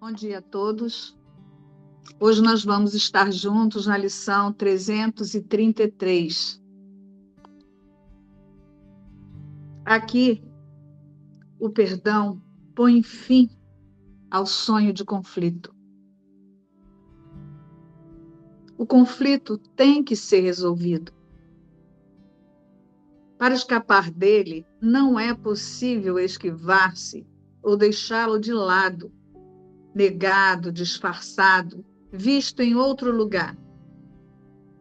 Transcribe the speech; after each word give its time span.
Bom 0.00 0.12
dia 0.12 0.38
a 0.38 0.42
todos. 0.42 1.14
Hoje 2.18 2.40
nós 2.40 2.64
vamos 2.64 2.94
estar 2.94 3.30
juntos 3.30 3.86
na 3.86 3.98
lição 3.98 4.50
333. 4.50 6.58
Aqui, 9.84 10.42
o 11.58 11.68
perdão 11.68 12.40
põe 12.74 13.02
fim 13.02 13.50
ao 14.30 14.46
sonho 14.46 14.94
de 14.94 15.04
conflito. 15.04 15.70
O 18.78 18.86
conflito 18.86 19.58
tem 19.76 20.02
que 20.02 20.16
ser 20.16 20.40
resolvido. 20.40 21.12
Para 23.36 23.52
escapar 23.52 24.10
dele, 24.10 24.64
não 24.80 25.20
é 25.20 25.34
possível 25.34 26.18
esquivar-se 26.18 27.26
ou 27.62 27.76
deixá-lo 27.76 28.40
de 28.40 28.54
lado 28.54 29.12
negado, 29.94 30.72
disfarçado, 30.72 31.84
visto 32.12 32.60
em 32.60 32.74
outro 32.74 33.10
lugar, 33.10 33.56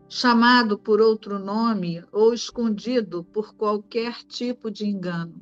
chamado 0.07 0.77
por 0.77 0.99
outro 1.01 1.37
nome 1.37 2.03
ou 2.11 2.33
escondido 2.33 3.23
por 3.23 3.53
qualquer 3.55 4.23
tipo 4.23 4.71
de 4.71 4.85
engano. 4.85 5.41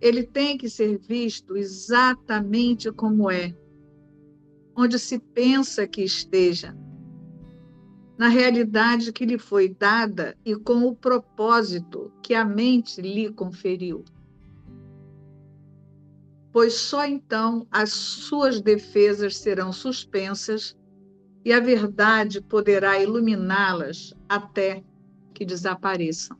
Ele 0.00 0.24
tem 0.24 0.58
que 0.58 0.68
ser 0.68 0.98
visto 0.98 1.56
exatamente 1.56 2.90
como 2.90 3.30
é, 3.30 3.56
onde 4.76 4.98
se 4.98 5.18
pensa 5.18 5.86
que 5.86 6.02
esteja, 6.02 6.76
na 8.18 8.28
realidade 8.28 9.12
que 9.12 9.24
lhe 9.24 9.38
foi 9.38 9.68
dada 9.68 10.36
e 10.44 10.54
com 10.54 10.84
o 10.86 10.94
propósito 10.94 12.12
que 12.22 12.34
a 12.34 12.44
mente 12.44 13.00
lhe 13.00 13.32
conferiu 13.32 14.04
pois 16.52 16.74
só 16.74 17.06
então 17.06 17.66
as 17.70 17.90
suas 17.90 18.60
defesas 18.60 19.36
serão 19.38 19.72
suspensas 19.72 20.76
e 21.44 21.52
a 21.52 21.58
verdade 21.58 22.40
poderá 22.40 23.00
iluminá-las 23.00 24.14
até 24.28 24.84
que 25.34 25.44
desapareçam. 25.44 26.36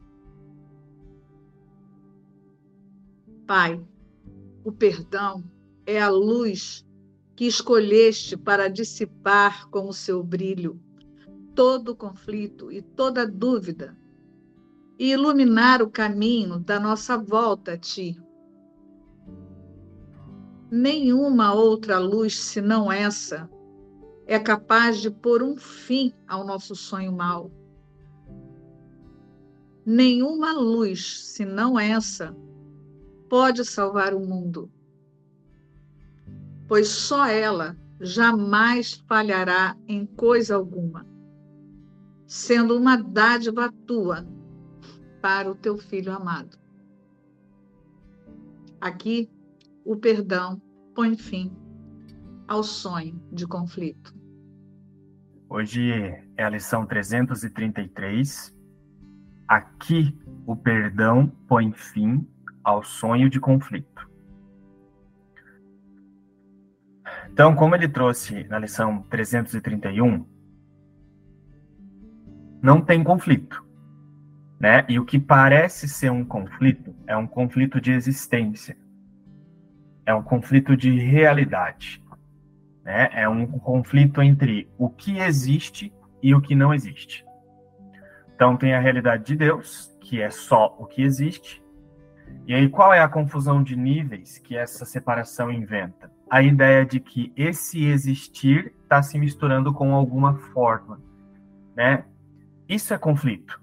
Pai, 3.47 3.83
o 4.63 4.71
perdão 4.71 5.43
é 5.87 6.01
a 6.01 6.09
luz 6.09 6.87
que 7.35 7.47
escolheste 7.47 8.37
para 8.37 8.69
dissipar 8.69 9.69
com 9.71 9.89
o 9.89 9.93
seu 9.93 10.23
brilho 10.23 10.81
todo 11.55 11.97
conflito 11.97 12.71
e 12.71 12.81
toda 12.81 13.27
dúvida 13.27 13.97
e 14.99 15.11
iluminar 15.11 15.83
o 15.83 15.91
caminho 15.91 16.59
da 16.59 16.79
nossa 16.79 17.17
volta 17.17 17.73
a 17.73 17.79
Ti 17.79 18.17
nenhuma 20.73 21.53
outra 21.53 21.99
luz 21.99 22.39
senão 22.39 22.91
essa 22.91 23.47
é 24.27 24.39
capaz 24.39 25.03
de 25.03 25.11
pôr 25.11 25.43
um 25.43 25.55
fim 25.55 26.15
ao 26.27 26.47
nosso 26.47 26.75
sonho 26.75 27.13
mau. 27.13 27.53
Nenhuma 29.85 30.55
luz 30.55 31.27
senão 31.27 31.79
essa 31.79 32.35
pode 33.29 33.67
salvar 33.67 34.15
o 34.15 34.21
mundo, 34.21 34.73
pois 36.67 36.89
só 36.89 37.27
ela 37.27 37.77
jamais 38.01 38.95
falhará 39.07 39.77
em 39.87 40.07
coisa 40.07 40.55
alguma, 40.55 41.07
sendo 42.27 42.79
uma 42.79 42.97
dádiva 42.97 43.71
tua 43.87 44.27
para 45.21 45.51
o 45.51 45.55
teu 45.55 45.77
filho 45.77 46.15
amado. 46.15 46.57
Aqui 48.81 49.31
o 49.85 49.97
perdão 49.97 50.61
põe 50.95 51.17
fim 51.17 51.57
ao 52.47 52.63
sonho 52.63 53.21
de 53.33 53.47
conflito. 53.47 54.15
Hoje 55.49 55.91
é 56.37 56.45
a 56.45 56.49
lição 56.49 56.87
333. 56.87 58.55
Aqui 59.47 60.19
o 60.47 60.57
perdão 60.57 61.27
põe 61.47 61.73
fim 61.73 62.27
ao 62.65 62.83
sonho 62.83 63.29
de 63.29 63.41
conflito. 63.41 64.11
Então, 67.31 67.55
como 67.55 67.75
ele 67.75 67.89
trouxe 67.89 68.45
na 68.45 68.59
lição 68.59 69.03
331, 69.05 70.25
não 72.63 72.81
tem 72.81 73.03
conflito, 73.03 73.65
né? 74.61 74.85
E 74.89 74.99
o 74.99 75.05
que 75.05 75.19
parece 75.19 75.89
ser 75.89 76.11
um 76.11 76.25
conflito 76.25 76.95
é 77.07 77.17
um 77.17 77.27
conflito 77.27 77.81
de 77.81 77.91
existência 77.91 78.77
é 80.05 80.15
um 80.15 80.23
conflito 80.23 80.77
de 80.77 80.99
realidade. 80.99 82.03
Né? 82.85 83.09
É 83.13 83.29
um 83.29 83.47
conflito 83.47 84.21
entre 84.23 84.69
o 84.77 84.89
que 84.91 85.19
existe 85.19 85.93
e 86.23 86.35
o 86.35 86.41
que 86.41 86.55
não 86.55 86.75
existe. 86.75 87.25
Então, 88.35 88.57
tem 88.57 88.75
a 88.75 88.81
realidade 88.81 89.25
de 89.25 89.37
Deus, 89.37 89.97
que 90.01 90.21
é 90.21 90.31
só 90.31 90.75
o 90.79 90.87
que 90.87 91.03
existe. 91.03 91.63
E 92.47 92.55
aí, 92.55 92.69
qual 92.69 92.93
é 92.93 93.01
a 93.01 93.09
confusão 93.09 93.63
de 93.63 93.77
níveis 93.77 94.39
que 94.39 94.57
essa 94.57 94.85
separação 94.85 95.51
inventa? 95.51 96.11
A 96.29 96.43
ideia 96.43 96.85
de 96.85 96.99
que 96.99 97.33
esse 97.37 97.85
existir 97.85 98.75
está 98.83 99.03
se 99.03 99.19
misturando 99.19 99.73
com 99.73 99.95
alguma 99.95 100.35
forma. 100.35 101.01
Né? 101.77 102.05
Isso 102.69 102.93
é 102.93 102.99
conflito. 102.99 103.61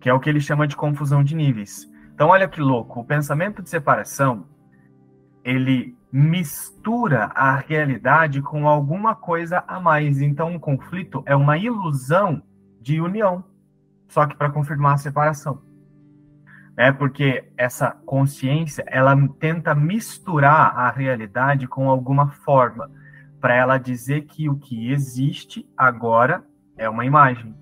Que 0.00 0.10
é 0.10 0.12
o 0.12 0.20
que 0.20 0.28
ele 0.28 0.40
chama 0.40 0.66
de 0.66 0.76
confusão 0.76 1.22
de 1.22 1.34
níveis. 1.34 1.90
Então, 2.22 2.30
olha 2.30 2.46
que 2.46 2.60
louco, 2.60 3.00
o 3.00 3.04
pensamento 3.04 3.60
de 3.60 3.68
separação, 3.68 4.46
ele 5.42 5.98
mistura 6.12 7.32
a 7.34 7.56
realidade 7.56 8.40
com 8.40 8.68
alguma 8.68 9.12
coisa 9.12 9.64
a 9.66 9.80
mais. 9.80 10.22
Então, 10.22 10.50
um 10.50 10.58
conflito 10.60 11.24
é 11.26 11.34
uma 11.34 11.58
ilusão 11.58 12.40
de 12.80 13.00
união, 13.00 13.42
só 14.06 14.24
que 14.24 14.36
para 14.36 14.50
confirmar 14.50 14.94
a 14.94 14.98
separação. 14.98 15.62
É 16.76 16.92
porque 16.92 17.50
essa 17.56 17.90
consciência, 18.06 18.84
ela 18.86 19.16
tenta 19.40 19.74
misturar 19.74 20.78
a 20.78 20.92
realidade 20.92 21.66
com 21.66 21.90
alguma 21.90 22.28
forma, 22.28 22.88
para 23.40 23.56
ela 23.56 23.78
dizer 23.78 24.26
que 24.26 24.48
o 24.48 24.54
que 24.54 24.92
existe 24.92 25.68
agora 25.76 26.44
é 26.78 26.88
uma 26.88 27.04
imagem, 27.04 27.52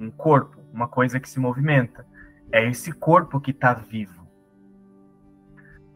um 0.00 0.10
corpo, 0.10 0.58
uma 0.72 0.88
coisa 0.88 1.20
que 1.20 1.30
se 1.30 1.38
movimenta. 1.38 2.04
É 2.54 2.64
esse 2.64 2.92
corpo 2.92 3.40
que 3.40 3.50
está 3.50 3.74
vivo. 3.74 4.28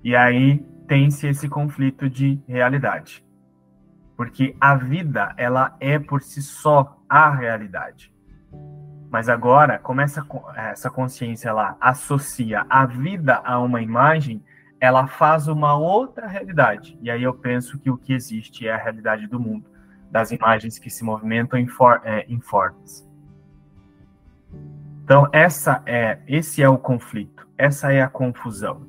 E 0.03 0.17
aí 0.17 0.59
tem-se 0.89 1.29
esse 1.29 1.49
conflito 1.49 2.11
de 2.11 2.43
realidade. 2.49 3.25
Porque 4.17 4.57
a 4.61 4.75
vida, 4.75 5.33
ela 5.37 5.77
é 5.79 6.01
por 6.01 6.21
si 6.21 6.43
só 6.43 7.01
a 7.09 7.31
realidade. 7.31 8.13
Mas 9.09 9.29
agora, 9.29 9.79
como 9.79 10.01
essa, 10.01 10.27
essa 10.57 10.91
consciência 10.91 11.51
ela 11.51 11.77
associa 11.81 12.67
a 12.69 12.85
vida 12.85 13.37
a 13.45 13.61
uma 13.61 13.81
imagem, 13.81 14.43
ela 14.81 15.07
faz 15.07 15.47
uma 15.47 15.79
outra 15.79 16.27
realidade. 16.27 16.99
E 17.01 17.09
aí 17.09 17.23
eu 17.23 17.35
penso 17.35 17.79
que 17.79 17.89
o 17.89 17.97
que 17.97 18.13
existe 18.13 18.67
é 18.67 18.73
a 18.73 18.77
realidade 18.77 19.29
do 19.29 19.39
mundo, 19.39 19.71
das 20.11 20.33
imagens 20.33 20.77
que 20.77 20.91
se 20.91 21.05
movimentam 21.05 21.57
em, 21.57 21.69
for, 21.69 22.01
é, 22.03 22.27
em 22.29 22.41
formas. 22.41 23.09
Então, 25.09 25.27
essa 25.33 25.83
é, 25.87 26.19
esse 26.29 26.63
é 26.63 26.69
o 26.69 26.77
conflito, 26.77 27.49
essa 27.57 27.91
é 27.91 28.03
a 28.03 28.11
confusão. 28.11 28.87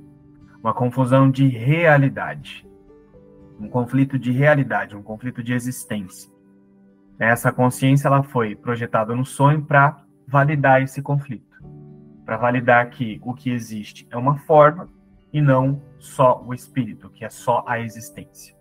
Uma 0.62 0.74
confusão 0.74 1.32
de 1.32 1.48
realidade. 1.48 2.68
Um 3.58 3.70
conflito 3.70 4.20
de 4.20 4.30
realidade, 4.30 4.98
um 4.98 5.02
conflito 5.02 5.42
de 5.42 5.54
existência. 5.54 6.30
Essa 7.18 7.54
consciência 7.54 8.10
ela 8.10 8.22
foi 8.22 8.54
projetada 8.54 9.16
no 9.16 9.24
sonho 9.24 9.62
para 9.62 10.04
validar 10.28 10.82
esse 10.82 11.02
conflito, 11.02 11.58
para 12.26 12.36
validar 12.36 12.90
que 12.90 13.22
o 13.24 13.34
que 13.34 13.50
existe 13.50 14.06
é 14.12 14.18
uma 14.18 14.40
forma 14.40 14.90
e 15.32 15.42
não 15.42 15.82
só 16.00 16.44
o 16.46 16.54
espírito, 16.54 17.10
que 17.10 17.24
é 17.24 17.30
só 17.30 17.64
a 17.66 17.80
existência 17.80 18.59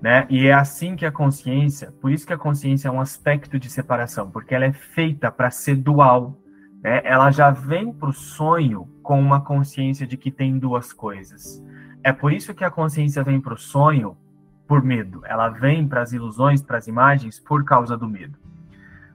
né? 0.00 0.26
E 0.30 0.46
é 0.46 0.52
assim 0.52 0.96
que 0.96 1.04
a 1.04 1.12
consciência, 1.12 1.92
por 2.00 2.10
isso 2.10 2.26
que 2.26 2.32
a 2.32 2.38
consciência 2.38 2.88
é 2.88 2.90
um 2.90 3.00
aspecto 3.00 3.58
de 3.58 3.70
separação, 3.70 4.30
porque 4.30 4.54
ela 4.54 4.64
é 4.64 4.72
feita 4.72 5.30
para 5.30 5.50
ser 5.50 5.76
dual, 5.76 6.38
né? 6.82 7.02
Ela 7.04 7.30
já 7.30 7.50
vem 7.50 7.92
para 7.92 8.08
o 8.08 8.12
sonho 8.12 8.88
com 9.02 9.20
uma 9.20 9.40
consciência 9.40 10.06
de 10.06 10.16
que 10.16 10.30
tem 10.30 10.58
duas 10.58 10.92
coisas. 10.92 11.62
É 12.02 12.12
por 12.12 12.32
isso 12.32 12.54
que 12.54 12.64
a 12.64 12.70
consciência 12.70 13.22
vem 13.22 13.40
para 13.40 13.54
o 13.54 13.58
sonho 13.58 14.16
por 14.66 14.82
medo. 14.82 15.20
Ela 15.26 15.48
vem 15.48 15.86
para 15.86 16.00
as 16.00 16.12
ilusões, 16.12 16.62
para 16.62 16.78
as 16.78 16.86
imagens, 16.86 17.38
por 17.38 17.64
causa 17.64 17.96
do 17.96 18.08
medo. 18.08 18.38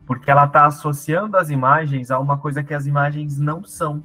Porque 0.06 0.30
ela 0.30 0.46
está 0.46 0.66
associando 0.66 1.36
as 1.38 1.50
imagens 1.50 2.12
a 2.12 2.20
uma 2.20 2.38
coisa 2.38 2.64
que 2.64 2.74
as 2.74 2.86
imagens 2.86 3.40
não 3.40 3.64
são. 3.64 4.04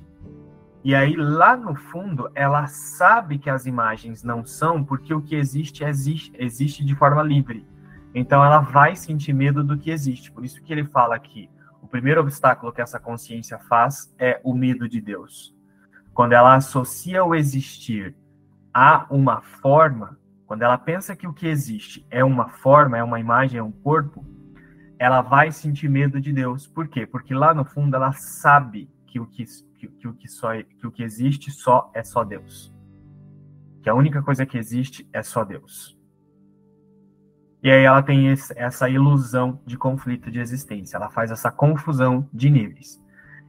E 0.83 0.95
aí, 0.95 1.15
lá 1.15 1.57
no 1.57 1.75
fundo, 1.75 2.31
ela 2.35 2.67
sabe 2.67 3.39
que 3.39 3.51
as 3.51 3.67
imagens 3.67 4.25
não 4.25 4.45
são, 4.45 4.83
porque 4.83 5.13
o 5.13 5.21
que 5.21 5.35
existe, 5.35 5.85
existe, 5.85 6.33
existe 6.39 6.85
de 6.85 6.95
forma 6.95 7.23
livre. 7.23 7.67
Então, 8.15 8.43
ela 8.43 8.61
vai 8.61 8.97
sentir 8.97 9.35
medo 9.35 9.63
do 9.63 9.77
que 9.77 9.91
existe. 9.91 10.33
Por 10.33 10.45
isso 10.45 10.63
que 10.63 10.73
ele 10.73 10.85
fala 10.85 11.19
que 11.19 11.51
o 11.83 11.87
primeiro 11.87 12.23
obstáculo 12.23 12.73
que 12.73 12.81
essa 12.81 12.99
consciência 12.99 13.59
faz 13.59 14.15
é 14.19 14.41
o 14.43 14.55
medo 14.55 14.89
de 14.89 15.01
Deus. 15.03 15.55
Quando 16.15 16.33
ela 16.33 16.55
associa 16.55 17.25
o 17.25 17.35
existir 17.35 18.15
há 18.73 19.07
uma 19.11 19.43
forma, 19.43 20.19
quando 20.47 20.63
ela 20.63 20.79
pensa 20.79 21.15
que 21.15 21.27
o 21.27 21.33
que 21.33 21.47
existe 21.47 22.07
é 22.11 22.25
uma 22.25 22.49
forma, 22.49 22.97
é 22.97 23.05
uma 23.05 23.21
imagem, 23.21 23.59
é 23.59 23.63
um 23.63 23.71
corpo, 23.71 24.25
ela 24.99 25.21
vai 25.21 25.53
sentir 25.53 25.89
medo 25.89 26.21
de 26.21 26.33
Deus. 26.33 26.67
Por 26.67 26.89
quê? 26.89 27.07
Porque 27.07 27.35
lá 27.35 27.55
no 27.55 27.65
fundo 27.65 27.95
ela 27.97 28.13
sabe 28.13 28.91
que 29.07 29.21
o 29.21 29.27
que, 29.27 29.45
que, 29.81 29.89
que 29.89 30.09
o 30.09 30.13
que 30.13 30.29
só 30.29 30.51
que 30.55 30.87
o 30.87 30.91
que 30.91 31.03
existe 31.03 31.51
só 31.51 31.91
é 31.95 32.05
só 32.05 32.23
Deus. 32.23 32.73
Que 33.83 33.89
a 33.89 33.95
única 33.95 34.23
coisa 34.23 34.45
que 34.45 34.59
existe 34.59 35.09
é 35.13 35.23
só 35.23 35.45
Deus. 35.45 35.99
E 37.63 37.71
aí 37.71 37.85
ela 37.85 38.03
tem 38.03 38.29
esse, 38.29 38.53
essa 38.57 38.89
ilusão 38.89 39.61
de 39.67 39.77
conflito 39.77 40.31
de 40.31 40.39
existência, 40.39 40.97
ela 40.97 41.11
faz 41.11 41.31
essa 41.31 41.51
confusão 41.51 42.29
de 42.33 42.51
níveis. 42.51 43.03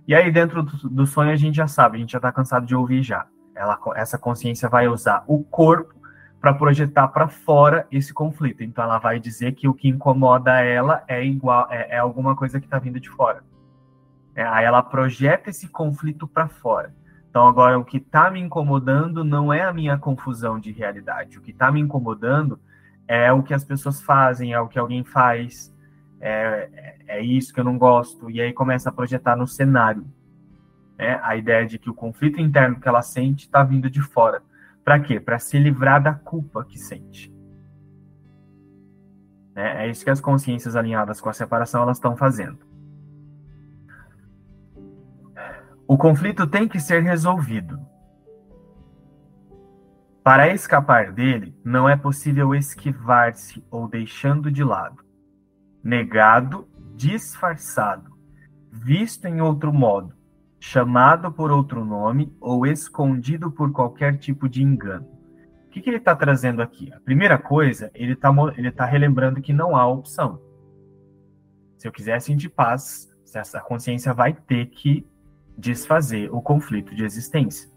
E 0.08 0.16
aí 0.16 0.32
dentro 0.32 0.64
do, 0.64 0.90
do 0.90 1.06
sonho 1.06 1.32
a 1.32 1.36
gente 1.36 1.56
já 1.56 1.68
sabe, 1.68 1.98
a 1.98 2.00
gente 2.00 2.12
já 2.12 2.18
está 2.18 2.32
cansado 2.32 2.66
de 2.66 2.76
ouvir 2.76 3.04
já. 3.04 3.26
Ela, 3.56 3.78
essa 3.96 4.18
consciência 4.18 4.68
vai 4.70 4.88
usar 4.88 5.24
o 5.28 5.44
corpo 5.44 5.94
para 6.40 6.54
projetar 6.54 7.08
para 7.10 7.28
fora 7.28 7.88
esse 7.92 8.14
conflito. 8.14 8.64
Então 8.64 8.84
ela 8.84 8.98
vai 8.98 9.20
dizer 9.20 9.54
que 9.54 9.68
o 9.68 9.74
que 9.74 9.88
incomoda 9.88 10.60
ela 10.60 11.04
é 11.08 11.24
igual, 11.24 11.68
é, 11.70 11.96
é 11.96 12.00
alguma 12.00 12.36
coisa 12.36 12.60
que 12.60 12.66
está 12.66 12.80
vindo 12.80 13.00
de 13.00 13.10
fora. 13.10 13.44
É, 14.36 14.44
aí 14.44 14.66
ela 14.66 14.82
projeta 14.82 15.50
esse 15.50 15.68
conflito 15.68 16.28
para 16.28 16.48
fora. 16.48 16.94
Então 17.30 17.48
agora 17.48 17.80
o 17.80 17.86
que 17.86 17.98
está 17.98 18.30
me 18.30 18.40
incomodando 18.40 19.24
não 19.24 19.54
é 19.54 19.62
a 19.62 19.74
minha 19.74 19.98
confusão 19.98 20.60
de 20.60 20.72
realidade. 20.72 21.38
O 21.38 21.42
que 21.42 21.52
está 21.52 21.72
me 21.72 21.80
incomodando 21.80 22.60
é 23.08 23.32
o 23.32 23.44
que 23.44 23.54
as 23.54 23.64
pessoas 23.64 24.02
fazem, 24.02 24.54
é 24.54 24.60
o 24.60 24.68
que 24.68 24.80
alguém 24.80 25.04
faz, 25.04 25.74
é, 26.20 26.70
é, 27.08 27.18
é 27.18 27.22
isso 27.22 27.54
que 27.54 27.60
eu 27.60 27.64
não 27.64 27.78
gosto, 27.78 28.30
e 28.30 28.40
aí 28.40 28.54
começa 28.54 28.90
a 28.90 28.92
projetar 28.92 29.36
no 29.36 29.48
cenário. 29.48 30.06
Né? 30.98 31.20
A 31.24 31.36
ideia 31.36 31.66
de 31.66 31.80
que 31.80 31.90
o 31.90 31.94
conflito 31.94 32.40
interno 32.40 32.80
que 32.80 32.88
ela 32.88 33.02
sente 33.02 33.46
está 33.46 33.64
vindo 33.64 33.90
de 33.90 34.02
fora. 34.02 34.42
Para 34.84 35.00
quê? 35.00 35.20
Para 35.20 35.40
se 35.40 35.58
livrar 35.58 36.02
da 36.02 36.14
culpa 36.14 36.64
que 36.64 36.78
sente. 36.78 37.34
É, 39.56 39.86
é 39.86 39.90
isso 39.90 40.04
que 40.04 40.10
as 40.10 40.22
consciências 40.22 40.76
alinhadas 40.76 41.20
com 41.20 41.30
a 41.30 41.34
separação 41.34 41.82
elas 41.82 41.98
estão 41.98 42.16
fazendo. 42.16 42.71
O 45.92 45.98
conflito 45.98 46.48
tem 46.48 46.70
que 46.70 46.80
ser 46.80 47.04
resolvido. 47.04 47.78
Para 50.24 50.48
escapar 50.48 51.12
dele, 51.12 51.54
não 51.66 51.90
é 51.90 51.98
possível 51.98 52.56
esquivar-se 52.56 53.62
ou 53.70 53.90
deixando 53.90 54.50
de 54.50 54.64
lado, 54.64 55.04
negado, 55.84 56.66
disfarçado, 56.96 58.10
visto 58.72 59.26
em 59.26 59.42
outro 59.42 59.74
modo, 59.74 60.16
chamado 60.62 61.30
por 61.30 61.52
outro 61.52 61.84
nome 61.84 62.34
ou 62.40 62.66
escondido 62.66 63.52
por 63.52 63.74
qualquer 63.74 64.18
tipo 64.18 64.48
de 64.48 64.64
engano. 64.64 65.06
O 65.66 65.72
que, 65.72 65.82
que 65.82 65.90
ele 65.90 65.98
está 65.98 66.16
trazendo 66.16 66.62
aqui? 66.62 66.90
A 66.94 67.02
primeira 67.02 67.38
coisa, 67.38 67.92
ele 67.94 68.14
está 68.14 68.34
ele 68.56 68.72
tá 68.72 68.86
relembrando 68.86 69.42
que 69.42 69.52
não 69.52 69.76
há 69.76 69.86
opção. 69.86 70.40
Se 71.78 71.86
eu 71.86 71.92
quiser 71.92 72.22
sentir 72.22 72.48
paz, 72.48 73.14
essa 73.36 73.60
consciência 73.60 74.14
vai 74.14 74.32
ter 74.34 74.68
que 74.68 75.06
desfazer 75.58 76.34
o 76.34 76.42
conflito 76.42 76.96
de 76.96 77.04
existência 77.04 77.72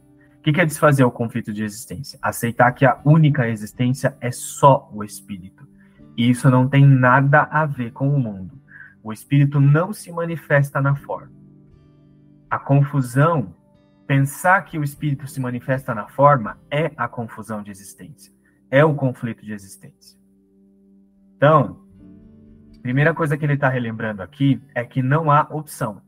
que, 0.44 0.52
que 0.52 0.60
é 0.60 0.66
desfazer 0.66 1.02
o 1.04 1.10
conflito 1.10 1.54
de 1.54 1.64
existência? 1.64 2.18
Aceitar 2.20 2.70
que 2.72 2.84
a 2.84 3.00
única 3.02 3.48
existência 3.48 4.14
é 4.20 4.30
só 4.30 4.90
o 4.92 5.02
espírito. 5.02 5.66
E 6.18 6.28
isso 6.28 6.50
não 6.50 6.68
tem 6.68 6.86
nada 6.86 7.48
a 7.50 7.64
ver 7.64 7.92
com 7.92 8.10
o 8.10 8.20
mundo. 8.20 8.60
O 9.02 9.10
espírito 9.10 9.58
não 9.58 9.90
se 9.94 10.12
manifesta 10.12 10.82
na 10.82 10.94
forma. 10.94 11.32
A 12.50 12.58
confusão, 12.58 13.56
pensar 14.06 14.62
que 14.66 14.78
o 14.78 14.84
espírito 14.84 15.26
se 15.26 15.40
manifesta 15.40 15.94
na 15.94 16.08
forma, 16.08 16.58
é 16.70 16.92
a 16.94 17.08
confusão 17.08 17.62
de 17.62 17.70
existência. 17.70 18.30
É 18.70 18.84
o 18.84 18.94
conflito 18.94 19.46
de 19.46 19.52
existência. 19.54 20.18
Então, 21.38 21.80
primeira 22.82 23.14
coisa 23.14 23.34
que 23.34 23.46
ele 23.46 23.54
está 23.54 23.70
relembrando 23.70 24.22
aqui 24.22 24.60
é 24.74 24.84
que 24.84 25.02
não 25.02 25.30
há 25.30 25.48
opção. 25.50 26.02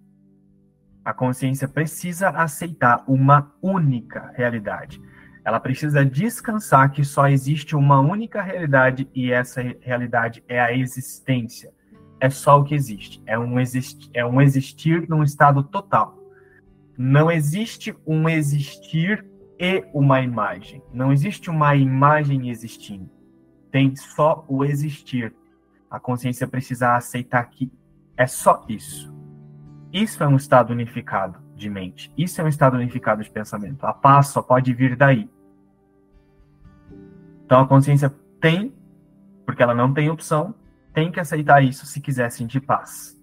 A 1.07 1.15
consciência 1.15 1.69
precisa 1.69 2.31
aceitar 2.31 3.05
uma 3.07 3.55
única 3.63 4.33
realidade. 4.35 5.01
Ela 5.45 5.61
precisa 5.61 6.05
descansar 6.05 6.91
que 6.91 7.05
só 7.05 7.29
existe 7.29 7.77
uma 7.77 8.01
única 8.01 8.43
realidade 8.43 9.09
e 9.15 9.31
essa 9.31 9.63
realidade 9.81 10.43
é 10.49 10.61
a 10.61 10.77
existência. 10.77 11.73
É 12.19 12.29
só 12.29 12.59
o 12.59 12.65
que 12.65 12.75
existe. 12.75 13.23
É 13.25 13.39
um, 13.39 13.61
existir, 13.61 14.11
é 14.15 14.27
um 14.27 14.43
existir 14.43 15.09
num 15.09 15.23
estado 15.23 15.63
total. 15.63 16.19
Não 16.99 17.31
existe 17.31 17.97
um 18.05 18.29
existir 18.29 19.25
e 19.61 19.85
uma 19.95 20.21
imagem. 20.21 20.83
Não 20.93 21.13
existe 21.13 21.49
uma 21.49 21.77
imagem 21.77 22.51
existindo. 22.51 23.09
Tem 23.71 23.95
só 23.95 24.45
o 24.49 24.65
existir. 24.65 25.33
A 25.89 26.01
consciência 26.01 26.49
precisa 26.49 26.97
aceitar 26.97 27.45
que 27.45 27.71
é 28.17 28.27
só 28.27 28.65
isso. 28.69 29.16
Isso 29.97 30.23
é 30.23 30.29
um 30.29 30.37
estado 30.37 30.75
unificado 30.75 31.39
de 31.55 31.71
mente. 31.71 32.13
Isso 32.19 32.39
é 32.39 32.45
um 32.45 32.49
estado 32.49 32.75
unificado 32.75 33.23
de 33.23 33.31
pensamento. 33.31 33.83
A 33.87 33.95
paz 33.95 34.27
só 34.27 34.43
pode 34.43 34.75
vir 34.75 34.95
daí. 34.95 35.27
Então 37.47 37.63
a 37.63 37.67
consciência 37.67 38.15
tem, 38.39 38.75
porque 39.47 39.63
ela 39.63 39.75
não 39.75 39.95
tem 39.95 40.11
opção, 40.11 40.55
tem 40.93 41.11
que 41.11 41.19
aceitar 41.19 41.65
isso 41.65 41.87
se 41.87 41.99
quiser 41.99 42.31
sentir 42.31 42.61
paz. 42.61 43.19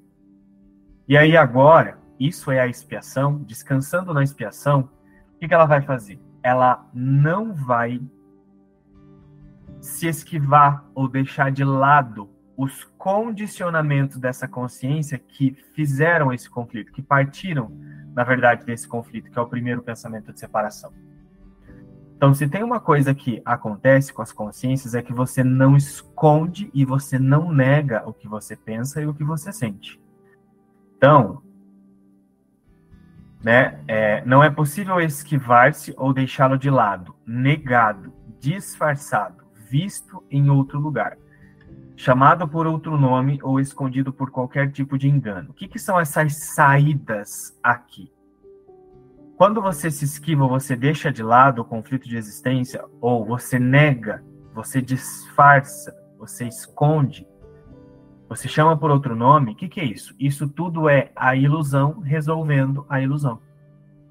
E 1.07 1.15
aí 1.15 1.37
agora, 1.37 1.99
isso 2.19 2.49
é 2.49 2.59
a 2.59 2.65
expiação, 2.65 3.37
descansando 3.43 4.11
na 4.11 4.23
expiação, 4.23 4.89
o 5.35 5.39
que, 5.39 5.47
que 5.47 5.53
ela 5.53 5.67
vai 5.67 5.83
fazer? 5.83 6.19
Ela 6.41 6.89
não 6.91 7.53
vai 7.53 8.01
se 9.79 10.07
esquivar 10.07 10.83
ou 10.95 11.07
deixar 11.07 11.51
de 11.51 11.63
lado 11.63 12.32
os 12.55 12.83
condicionamentos 12.97 14.17
dessa 14.17 14.47
consciência 14.47 15.17
que 15.17 15.57
fizeram 15.73 16.31
esse 16.31 16.49
conflito, 16.49 16.91
que 16.91 17.01
partiram, 17.01 17.71
na 18.13 18.23
verdade, 18.23 18.65
desse 18.65 18.87
conflito, 18.87 19.31
que 19.31 19.39
é 19.39 19.41
o 19.41 19.47
primeiro 19.47 19.81
pensamento 19.81 20.31
de 20.31 20.39
separação. 20.39 20.93
Então, 22.15 22.33
se 22.33 22.47
tem 22.47 22.63
uma 22.63 22.79
coisa 22.79 23.13
que 23.13 23.41
acontece 23.43 24.13
com 24.13 24.21
as 24.21 24.31
consciências 24.31 24.95
é 24.95 25.01
que 25.01 25.11
você 25.11 25.43
não 25.43 25.75
esconde 25.75 26.69
e 26.73 26.85
você 26.85 27.19
não 27.19 27.51
nega 27.51 28.07
o 28.07 28.13
que 28.13 28.27
você 28.27 28.55
pensa 28.55 29.01
e 29.01 29.07
o 29.07 29.13
que 29.13 29.23
você 29.23 29.51
sente. 29.51 29.99
Então, 30.95 31.41
né, 33.43 33.83
é, 33.87 34.23
não 34.25 34.41
é 34.41 34.49
possível 34.49 35.01
esquivar-se 35.01 35.93
ou 35.97 36.13
deixá-lo 36.13 36.57
de 36.57 36.69
lado, 36.69 37.13
negado, 37.25 38.13
disfarçado, 38.39 39.43
visto 39.69 40.23
em 40.31 40.49
outro 40.49 40.79
lugar 40.79 41.17
chamado 42.03 42.45
por 42.45 42.67
outro 42.67 42.97
nome 42.97 43.39
ou 43.41 43.61
escondido 43.61 44.11
por 44.11 44.29
qualquer 44.29 44.69
tipo 44.69 44.97
de 44.97 45.07
engano. 45.07 45.51
O 45.51 45.53
que, 45.53 45.69
que 45.69 45.79
são 45.79 45.97
essas 45.97 46.35
saídas 46.35 47.57
aqui? 47.63 48.11
Quando 49.37 49.61
você 49.61 49.89
se 49.89 50.03
esquiva, 50.03 50.45
você 50.45 50.75
deixa 50.75 51.13
de 51.13 51.23
lado 51.23 51.61
o 51.61 51.65
conflito 51.65 52.05
de 52.05 52.17
existência, 52.17 52.83
ou 52.99 53.25
você 53.25 53.57
nega, 53.57 54.21
você 54.53 54.81
disfarça, 54.81 55.95
você 56.19 56.45
esconde, 56.45 57.25
você 58.27 58.49
chama 58.49 58.75
por 58.75 58.91
outro 58.91 59.15
nome, 59.15 59.53
o 59.53 59.55
que, 59.55 59.69
que 59.69 59.79
é 59.79 59.85
isso? 59.85 60.13
Isso 60.19 60.49
tudo 60.49 60.89
é 60.89 61.09
a 61.15 61.37
ilusão 61.37 62.01
resolvendo 62.01 62.85
a 62.89 62.99
ilusão. 62.99 63.39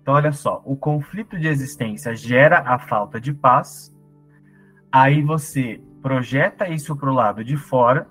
Então, 0.00 0.14
olha 0.14 0.32
só, 0.32 0.62
o 0.64 0.76
conflito 0.76 1.38
de 1.38 1.46
existência 1.46 2.16
gera 2.16 2.60
a 2.60 2.78
falta 2.78 3.20
de 3.20 3.34
paz, 3.34 3.94
aí 4.90 5.20
você 5.20 5.82
projeta 6.02 6.68
isso 6.68 6.96
para 6.96 7.10
o 7.10 7.14
lado 7.14 7.44
de 7.44 7.56
fora. 7.56 8.06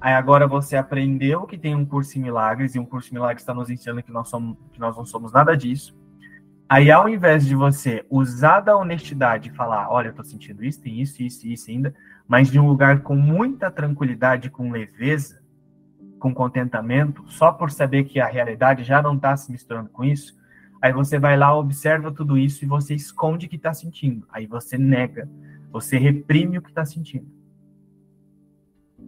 Aí 0.00 0.14
agora 0.14 0.46
você 0.46 0.76
aprendeu 0.76 1.42
que 1.42 1.56
tem 1.56 1.74
um 1.74 1.84
curso 1.84 2.18
em 2.18 2.22
milagres 2.22 2.74
e 2.74 2.78
um 2.78 2.84
curso 2.84 3.10
em 3.10 3.14
milagres 3.14 3.42
está 3.42 3.54
nos 3.54 3.70
ensinando 3.70 4.02
que 4.02 4.12
nós, 4.12 4.28
somos, 4.28 4.56
que 4.72 4.80
nós 4.80 4.96
não 4.96 5.04
somos 5.04 5.32
nada 5.32 5.56
disso. 5.56 5.96
Aí 6.68 6.90
ao 6.90 7.08
invés 7.08 7.46
de 7.46 7.54
você 7.54 8.04
usar 8.10 8.60
da 8.60 8.76
honestidade 8.76 9.50
e 9.50 9.54
falar, 9.54 9.90
olha, 9.90 10.08
eu 10.08 10.10
estou 10.10 10.24
sentindo 10.24 10.64
isso, 10.64 10.82
tem 10.82 11.00
isso, 11.00 11.22
isso, 11.22 11.46
isso 11.46 11.70
ainda, 11.70 11.94
mas 12.26 12.50
de 12.50 12.58
um 12.58 12.66
lugar 12.66 13.02
com 13.02 13.14
muita 13.14 13.70
tranquilidade, 13.70 14.50
com 14.50 14.70
leveza, 14.70 15.42
com 16.18 16.32
contentamento, 16.32 17.22
só 17.28 17.52
por 17.52 17.70
saber 17.70 18.04
que 18.04 18.18
a 18.18 18.26
realidade 18.26 18.82
já 18.82 19.02
não 19.02 19.14
está 19.14 19.36
se 19.36 19.52
misturando 19.52 19.90
com 19.90 20.02
isso, 20.02 20.34
aí 20.80 20.92
você 20.92 21.18
vai 21.18 21.36
lá, 21.36 21.54
observa 21.54 22.10
tudo 22.10 22.38
isso 22.38 22.64
e 22.64 22.68
você 22.68 22.94
esconde 22.94 23.46
que 23.46 23.56
está 23.56 23.74
sentindo. 23.74 24.26
Aí 24.32 24.46
você 24.46 24.78
nega, 24.78 25.28
você 25.74 25.98
reprime 25.98 26.56
o 26.56 26.62
que 26.62 26.68
está 26.68 26.84
sentindo. 26.84 27.26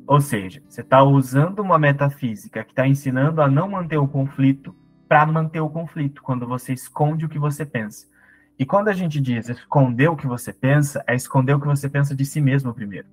Ou 0.05 0.21
seja, 0.21 0.61
você 0.69 0.81
está 0.81 1.01
usando 1.01 1.61
uma 1.61 1.79
metafísica 1.79 2.65
que 2.65 2.73
está 2.73 2.89
ensinando 2.89 3.41
a 3.41 3.47
não 3.47 3.71
manter 3.71 3.99
o 3.99 4.09
conflito 4.09 4.75
para 5.09 5.25
manter 5.25 5.61
o 5.61 5.71
conflito, 5.71 6.21
quando 6.21 6.45
você 6.45 6.73
esconde 6.73 7.25
o 7.25 7.29
que 7.29 7.39
você 7.39 7.65
pensa. 7.65 8.09
E 8.59 8.67
quando 8.67 8.89
a 8.89 8.93
gente 8.93 9.21
diz 9.21 9.49
esconder 9.49 10.09
o 10.09 10.17
que 10.17 10.27
você 10.27 10.53
pensa, 10.53 11.05
é 11.07 11.15
esconder 11.15 11.55
o 11.55 11.61
que 11.61 11.69
você 11.69 11.89
pensa 11.89 12.17
de 12.17 12.25
si 12.25 12.41
mesmo 12.41 12.75
primeiro. 12.75 13.07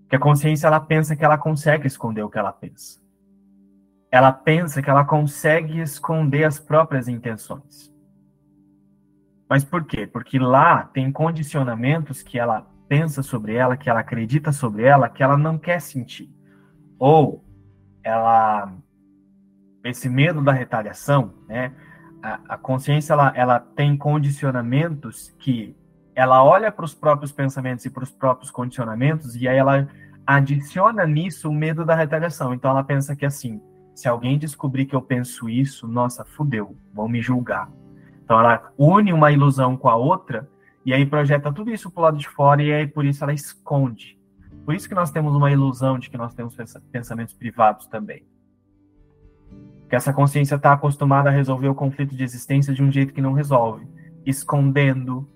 Porque 0.00 0.16
a 0.16 0.20
consciência 0.20 0.66
ela 0.66 0.80
pensa 0.80 1.14
que 1.14 1.24
ela 1.24 1.38
consegue 1.38 1.86
esconder 1.86 2.24
o 2.24 2.28
que 2.28 2.38
ela 2.38 2.52
pensa. 2.52 3.00
Ela 4.10 4.32
pensa 4.32 4.82
que 4.82 4.90
ela 4.90 5.04
consegue 5.04 5.78
esconder 5.78 6.42
as 6.42 6.58
próprias 6.58 7.06
intenções. 7.06 7.94
Mas 9.48 9.64
por 9.64 9.84
quê? 9.84 10.06
Porque 10.06 10.38
lá 10.38 10.84
tem 10.84 11.10
condicionamentos 11.12 12.22
que 12.22 12.38
ela 12.38 12.66
pensa 12.88 13.22
sobre 13.22 13.54
ela, 13.54 13.76
que 13.76 13.88
ela 13.88 14.00
acredita 14.00 14.52
sobre 14.52 14.84
ela, 14.84 15.08
que 15.08 15.22
ela 15.22 15.36
não 15.36 15.58
quer 15.58 15.80
sentir. 15.80 16.30
Ou 16.98 17.44
ela 18.02 18.72
esse 19.84 20.08
medo 20.08 20.42
da 20.42 20.52
retaliação, 20.52 21.32
né? 21.48 21.72
A, 22.22 22.40
a 22.54 22.58
consciência 22.58 23.12
ela, 23.12 23.32
ela 23.36 23.60
tem 23.60 23.96
condicionamentos 23.96 25.34
que 25.38 25.76
ela 26.14 26.42
olha 26.42 26.72
para 26.72 26.84
os 26.84 26.94
próprios 26.94 27.30
pensamentos 27.30 27.84
e 27.84 27.90
para 27.90 28.02
os 28.02 28.10
próprios 28.10 28.50
condicionamentos 28.50 29.36
e 29.36 29.46
aí 29.46 29.56
ela 29.56 29.86
adiciona 30.26 31.06
nisso 31.06 31.48
o 31.48 31.54
medo 31.54 31.84
da 31.84 31.94
retaliação. 31.94 32.52
Então 32.52 32.70
ela 32.70 32.82
pensa 32.82 33.14
que 33.14 33.24
assim, 33.24 33.60
se 33.94 34.08
alguém 34.08 34.38
descobrir 34.38 34.86
que 34.86 34.96
eu 34.96 35.02
penso 35.02 35.48
isso, 35.48 35.86
nossa, 35.86 36.24
fudeu, 36.24 36.76
vão 36.92 37.06
me 37.08 37.20
julgar. 37.20 37.70
Então 38.26 38.40
ela 38.40 38.72
une 38.76 39.12
uma 39.12 39.30
ilusão 39.30 39.76
com 39.76 39.88
a 39.88 39.94
outra 39.94 40.48
e 40.84 40.92
aí 40.92 41.06
projeta 41.06 41.52
tudo 41.52 41.70
isso 41.70 41.88
para 41.88 42.00
o 42.00 42.02
lado 42.02 42.18
de 42.18 42.28
fora 42.28 42.60
e 42.60 42.72
aí 42.72 42.84
por 42.84 43.04
isso 43.04 43.22
ela 43.22 43.32
esconde. 43.32 44.18
Por 44.64 44.74
isso 44.74 44.88
que 44.88 44.96
nós 44.96 45.12
temos 45.12 45.32
uma 45.32 45.48
ilusão 45.52 45.96
de 45.96 46.10
que 46.10 46.18
nós 46.18 46.34
temos 46.34 46.56
pensamentos 46.90 47.34
privados 47.34 47.86
também. 47.86 48.26
Que 49.88 49.94
essa 49.94 50.12
consciência 50.12 50.56
está 50.56 50.72
acostumada 50.72 51.28
a 51.28 51.32
resolver 51.32 51.68
o 51.68 51.74
conflito 51.74 52.16
de 52.16 52.24
existência 52.24 52.74
de 52.74 52.82
um 52.82 52.90
jeito 52.90 53.14
que 53.14 53.22
não 53.22 53.32
resolve, 53.32 53.86
escondendo, 54.24 55.28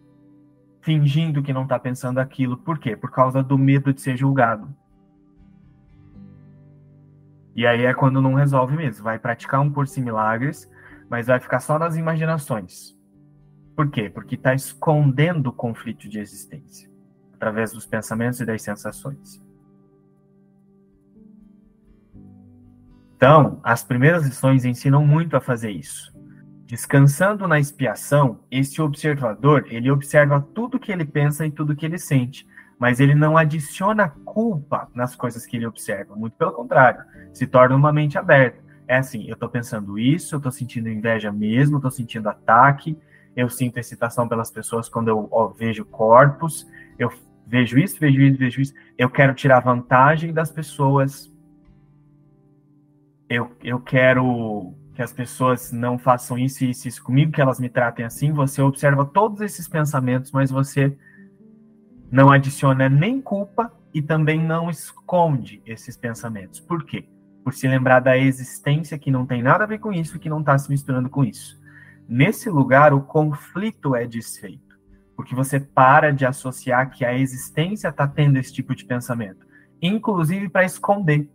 fingindo 0.80 1.44
que 1.44 1.52
não 1.52 1.62
está 1.62 1.78
pensando 1.78 2.18
aquilo. 2.18 2.56
Por 2.56 2.76
quê? 2.76 2.96
Por 2.96 3.12
causa 3.12 3.40
do 3.40 3.56
medo 3.56 3.92
de 3.92 4.00
ser 4.00 4.16
julgado. 4.16 4.68
E 7.54 7.64
aí 7.64 7.84
é 7.84 7.94
quando 7.94 8.20
não 8.20 8.34
resolve 8.34 8.76
mesmo. 8.76 9.04
Vai 9.04 9.16
praticar 9.16 9.60
um 9.60 9.70
curso 9.70 10.00
em 10.00 10.02
milagres, 10.02 10.68
mas 11.10 11.26
vai 11.26 11.40
ficar 11.40 11.58
só 11.58 11.78
nas 11.78 11.96
imaginações. 11.96 12.96
Por 13.74 13.90
quê? 13.90 14.08
Porque 14.08 14.36
está 14.36 14.54
escondendo 14.54 15.48
o 15.48 15.52
conflito 15.52 16.08
de 16.08 16.20
existência 16.20 16.88
através 17.34 17.72
dos 17.72 17.86
pensamentos 17.86 18.40
e 18.40 18.46
das 18.46 18.62
sensações. 18.62 19.42
Então, 23.16 23.60
as 23.62 23.82
primeiras 23.82 24.24
lições 24.24 24.64
ensinam 24.64 25.06
muito 25.06 25.36
a 25.36 25.40
fazer 25.40 25.70
isso. 25.70 26.14
Descansando 26.66 27.48
na 27.48 27.58
expiação, 27.58 28.40
esse 28.50 28.80
observador, 28.80 29.66
ele 29.68 29.90
observa 29.90 30.40
tudo 30.54 30.78
que 30.78 30.92
ele 30.92 31.04
pensa 31.04 31.44
e 31.44 31.50
tudo 31.50 31.74
que 31.74 31.84
ele 31.84 31.98
sente, 31.98 32.46
mas 32.78 33.00
ele 33.00 33.14
não 33.14 33.36
adiciona 33.36 34.08
culpa 34.24 34.88
nas 34.94 35.16
coisas 35.16 35.44
que 35.44 35.56
ele 35.56 35.66
observa, 35.66 36.14
muito 36.14 36.36
pelo 36.36 36.52
contrário, 36.52 37.02
se 37.32 37.46
torna 37.46 37.74
uma 37.74 37.92
mente 37.92 38.16
aberta. 38.16 38.69
É 38.90 38.96
assim, 38.96 39.24
eu 39.28 39.34
estou 39.34 39.48
pensando 39.48 39.96
isso, 40.00 40.34
eu 40.34 40.38
estou 40.38 40.50
sentindo 40.50 40.88
inveja 40.88 41.30
mesmo, 41.30 41.76
estou 41.76 41.92
sentindo 41.92 42.28
ataque, 42.28 42.98
eu 43.36 43.48
sinto 43.48 43.78
excitação 43.78 44.26
pelas 44.26 44.50
pessoas 44.50 44.88
quando 44.88 45.06
eu 45.06 45.28
ó, 45.30 45.46
vejo 45.46 45.84
corpos, 45.84 46.66
eu 46.98 47.08
vejo 47.46 47.78
isso, 47.78 48.00
vejo 48.00 48.20
isso, 48.20 48.36
vejo 48.36 48.60
isso, 48.60 48.74
eu 48.98 49.08
quero 49.08 49.32
tirar 49.32 49.60
vantagem 49.60 50.32
das 50.32 50.50
pessoas, 50.50 51.32
eu, 53.28 53.52
eu 53.62 53.78
quero 53.78 54.74
que 54.92 55.02
as 55.02 55.12
pessoas 55.12 55.70
não 55.70 55.96
façam 55.96 56.36
isso 56.36 56.64
e 56.64 56.70
isso, 56.70 56.88
isso 56.88 57.04
comigo, 57.04 57.30
que 57.30 57.40
elas 57.40 57.60
me 57.60 57.68
tratem 57.68 58.04
assim. 58.04 58.32
Você 58.32 58.60
observa 58.60 59.04
todos 59.04 59.40
esses 59.40 59.68
pensamentos, 59.68 60.32
mas 60.32 60.50
você 60.50 60.98
não 62.10 62.32
adiciona 62.32 62.88
nem 62.88 63.20
culpa 63.20 63.72
e 63.94 64.02
também 64.02 64.44
não 64.44 64.68
esconde 64.68 65.62
esses 65.64 65.96
pensamentos. 65.96 66.58
Por 66.58 66.84
quê? 66.84 67.06
Por 67.42 67.54
se 67.54 67.66
lembrar 67.66 68.00
da 68.00 68.16
existência 68.18 68.98
que 68.98 69.10
não 69.10 69.26
tem 69.26 69.42
nada 69.42 69.64
a 69.64 69.66
ver 69.66 69.78
com 69.78 69.92
isso, 69.92 70.18
que 70.18 70.28
não 70.28 70.40
está 70.40 70.56
se 70.58 70.70
misturando 70.70 71.08
com 71.08 71.24
isso. 71.24 71.60
Nesse 72.08 72.50
lugar, 72.50 72.92
o 72.92 73.00
conflito 73.00 73.94
é 73.94 74.06
desfeito, 74.06 74.78
porque 75.16 75.34
você 75.34 75.60
para 75.60 76.12
de 76.12 76.26
associar 76.26 76.90
que 76.90 77.04
a 77.04 77.16
existência 77.16 77.88
está 77.88 78.06
tendo 78.06 78.36
esse 78.36 78.52
tipo 78.52 78.74
de 78.74 78.84
pensamento, 78.84 79.46
inclusive 79.80 80.48
para 80.48 80.64
esconder 80.64 81.28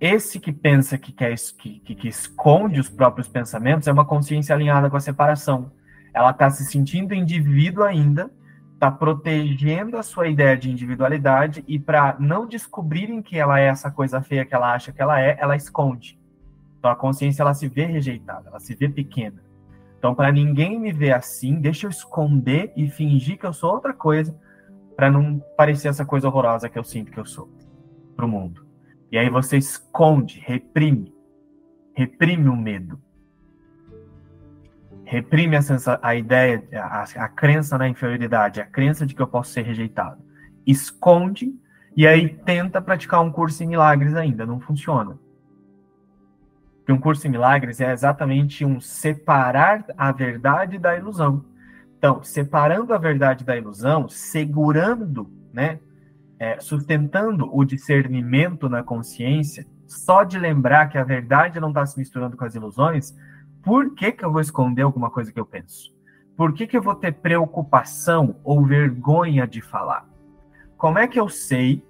esse 0.00 0.38
que 0.38 0.52
pensa 0.52 0.98
que, 0.98 1.10
quer, 1.10 1.34
que, 1.58 1.80
que, 1.80 2.08
esconde 2.08 2.78
os 2.78 2.88
próprios 2.88 3.28
pensamentos 3.28 3.88
é 3.88 3.92
uma 3.92 4.04
consciência 4.04 4.54
alinhada 4.54 4.90
com 4.90 4.96
a 4.96 5.00
separação. 5.00 5.72
Ela 6.12 6.30
está 6.30 6.50
se 6.50 6.64
sentindo 6.66 7.14
indivíduo 7.14 7.82
ainda, 7.82 8.30
está 8.76 8.90
protegendo 8.90 9.96
a 9.96 10.02
sua 10.02 10.28
ideia 10.28 10.54
de 10.54 10.70
individualidade 10.70 11.64
e 11.66 11.78
para 11.78 12.14
não 12.20 12.46
descobrirem 12.46 13.22
que 13.22 13.38
ela 13.38 13.58
é 13.58 13.68
essa 13.68 13.90
coisa 13.90 14.20
feia 14.20 14.44
que 14.44 14.54
ela 14.54 14.72
acha 14.72 14.92
que 14.92 15.00
ela 15.00 15.18
é, 15.18 15.34
ela 15.40 15.56
esconde. 15.56 16.18
Então 16.78 16.90
a 16.90 16.94
consciência 16.94 17.42
ela 17.42 17.54
se 17.54 17.68
vê 17.68 17.86
rejeitada, 17.86 18.50
ela 18.50 18.60
se 18.60 18.74
vê 18.74 18.86
pequena. 18.86 19.42
Então 19.98 20.14
para 20.14 20.30
ninguém 20.30 20.78
me 20.78 20.92
ver 20.92 21.12
assim, 21.12 21.58
deixa 21.58 21.86
eu 21.86 21.90
esconder 21.90 22.70
e 22.76 22.90
fingir 22.90 23.38
que 23.38 23.46
eu 23.46 23.52
sou 23.52 23.72
outra 23.72 23.94
coisa 23.94 24.38
para 24.94 25.10
não 25.10 25.42
parecer 25.56 25.88
essa 25.88 26.04
coisa 26.04 26.28
horrorosa 26.28 26.68
que 26.68 26.78
eu 26.78 26.84
sinto 26.84 27.10
que 27.10 27.18
eu 27.18 27.24
sou 27.24 27.48
para 28.14 28.26
o 28.26 28.28
mundo. 28.28 28.66
E 29.10 29.16
aí 29.16 29.30
você 29.30 29.56
esconde, 29.56 30.38
reprime. 30.40 31.14
Reprime 31.94 32.48
o 32.48 32.56
medo. 32.56 33.00
Reprime 35.06 35.56
a, 35.56 35.60
a 36.02 36.14
ideia, 36.16 36.64
a, 36.74 37.02
a 37.02 37.28
crença 37.28 37.78
na 37.78 37.88
inferioridade, 37.88 38.60
a 38.60 38.66
crença 38.66 39.06
de 39.06 39.14
que 39.14 39.22
eu 39.22 39.28
posso 39.28 39.52
ser 39.52 39.62
rejeitado. 39.62 40.20
Esconde 40.66 41.54
e 41.96 42.06
aí 42.08 42.28
tenta 42.28 42.82
praticar 42.82 43.22
um 43.22 43.30
curso 43.30 43.62
em 43.62 43.68
milagres 43.68 44.16
ainda. 44.16 44.44
Não 44.44 44.58
funciona. 44.58 45.16
Porque 46.78 46.92
um 46.92 46.98
curso 46.98 47.24
em 47.26 47.30
milagres 47.30 47.80
é 47.80 47.92
exatamente 47.92 48.64
um 48.64 48.80
separar 48.80 49.84
a 49.96 50.10
verdade 50.10 50.76
da 50.76 50.96
ilusão. 50.96 51.44
Então, 51.96 52.22
separando 52.24 52.92
a 52.92 52.98
verdade 52.98 53.44
da 53.44 53.56
ilusão, 53.56 54.08
segurando, 54.08 55.30
né, 55.52 55.78
é, 56.38 56.58
sustentando 56.58 57.48
o 57.56 57.64
discernimento 57.64 58.68
na 58.68 58.82
consciência, 58.82 59.64
só 59.86 60.24
de 60.24 60.36
lembrar 60.36 60.88
que 60.88 60.98
a 60.98 61.04
verdade 61.04 61.60
não 61.60 61.68
está 61.68 61.86
se 61.86 61.96
misturando 61.96 62.36
com 62.36 62.44
as 62.44 62.56
ilusões, 62.56 63.16
por 63.66 63.96
que, 63.96 64.12
que 64.12 64.24
eu 64.24 64.30
vou 64.30 64.40
esconder 64.40 64.82
alguma 64.82 65.10
coisa 65.10 65.32
que 65.32 65.40
eu 65.40 65.44
penso? 65.44 65.92
Por 66.36 66.52
que, 66.52 66.68
que 66.68 66.76
eu 66.76 66.82
vou 66.82 66.94
ter 66.94 67.10
preocupação 67.14 68.36
ou 68.44 68.64
vergonha 68.64 69.44
de 69.44 69.60
falar? 69.60 70.08
Como 70.76 71.00
é 71.00 71.08
que 71.08 71.18
eu 71.18 71.28
sei, 71.28 71.84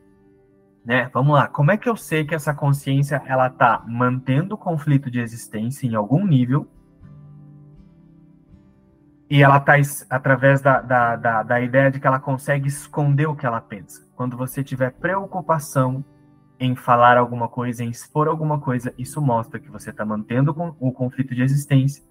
né? 0.82 1.10
Vamos 1.12 1.34
lá, 1.34 1.48
como 1.48 1.70
é 1.70 1.76
que 1.76 1.86
eu 1.86 1.94
sei 1.94 2.24
que 2.24 2.34
essa 2.34 2.54
consciência 2.54 3.22
ela 3.26 3.48
está 3.48 3.84
mantendo 3.86 4.54
o 4.54 4.58
conflito 4.58 5.10
de 5.10 5.20
existência 5.20 5.86
em 5.86 5.94
algum 5.94 6.26
nível 6.26 6.66
e 9.28 9.42
ela 9.42 9.58
está 9.58 9.74
através 10.08 10.62
da, 10.62 10.80
da, 10.80 11.14
da, 11.16 11.42
da, 11.42 11.60
ideia 11.60 11.90
de 11.90 12.00
que 12.00 12.06
ela 12.06 12.18
consegue 12.18 12.68
esconder 12.68 13.26
o 13.26 13.36
que 13.36 13.44
ela 13.44 13.60
pensa. 13.60 14.08
Quando 14.16 14.34
você 14.34 14.64
tiver 14.64 14.92
preocupação 14.92 16.02
em 16.58 16.74
falar 16.74 17.18
alguma 17.18 17.48
coisa, 17.48 17.84
em 17.84 17.90
expor 17.90 18.28
alguma 18.28 18.58
coisa, 18.58 18.92
isso 18.96 19.20
mostra 19.20 19.60
que 19.60 19.70
você 19.70 19.90
está 19.90 20.04
mantendo 20.04 20.54
o 20.80 20.92
conflito 20.92 21.34
de 21.34 21.42
existência 21.42 22.02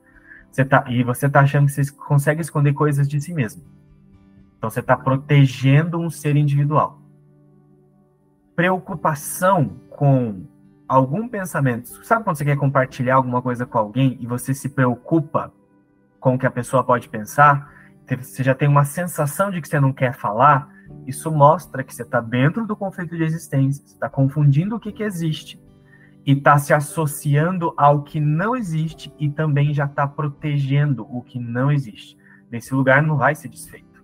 você 0.56 0.64
tá, 0.64 0.86
e 0.88 1.04
você 1.04 1.25
está 1.25 1.42
achando 1.42 1.66
que 1.66 1.74
você 1.74 1.92
consegue 1.92 2.40
esconder 2.40 2.72
coisas 2.72 3.10
de 3.10 3.20
si 3.20 3.34
mesmo. 3.34 3.62
Então 4.58 4.70
você 4.70 4.80
está 4.80 4.96
protegendo 4.96 6.00
um 6.00 6.10
ser 6.10 6.38
individual. 6.38 7.02
Preocupação 8.56 9.75
com 9.90 10.46
algum 10.88 11.28
pensamento. 11.28 11.88
Sabe 12.06 12.24
quando 12.24 12.38
você 12.38 12.46
quer 12.46 12.56
compartilhar 12.56 13.16
alguma 13.16 13.42
coisa 13.42 13.66
com 13.66 13.78
alguém 13.78 14.18
e 14.22 14.25
você 14.25 14.54
se 14.54 14.70
preocupa 14.70 15.52
com 16.22 16.36
o 16.36 16.40
que 16.40 16.46
a 16.46 16.52
pessoa 16.52 16.86
pode 16.86 17.10
pensar, 17.10 17.70
você 18.08 18.42
já 18.42 18.56
tem 18.56 18.70
uma 18.70 18.86
sensação 18.86 19.52
de 19.52 19.62
que 19.62 19.68
você 19.68 19.80
não 19.80 19.92
quer 19.92 20.14
falar, 20.14 20.74
isso 21.06 21.32
mostra 21.32 21.84
que 21.84 21.94
você 21.94 22.01
está 22.01 22.20
dentro 22.20 22.65
do 22.65 22.75
conflito 22.75 23.15
de 23.15 23.24
existência, 23.24 23.86
você 23.86 23.94
está 23.94 24.10
confundindo 24.10 24.75
o 24.75 24.80
que, 24.80 24.92
que 24.92 25.04
existe 25.04 25.62
e 26.25 26.32
está 26.32 26.58
se 26.58 26.74
associando 26.74 27.74
ao 27.77 28.04
que 28.04 28.20
não 28.20 28.56
existe 28.56 29.13
e 29.20 29.30
também 29.30 29.74
já 29.74 29.86
está 29.86 30.08
protegendo 30.08 31.06
o 31.10 31.22
que 31.22 31.39
não 31.39 31.72
existe. 31.72 32.18
Nesse 32.51 32.74
lugar 32.74 33.01
não 33.04 33.18
vai 33.18 33.36
ser 33.36 33.50
desfeito. 33.50 34.04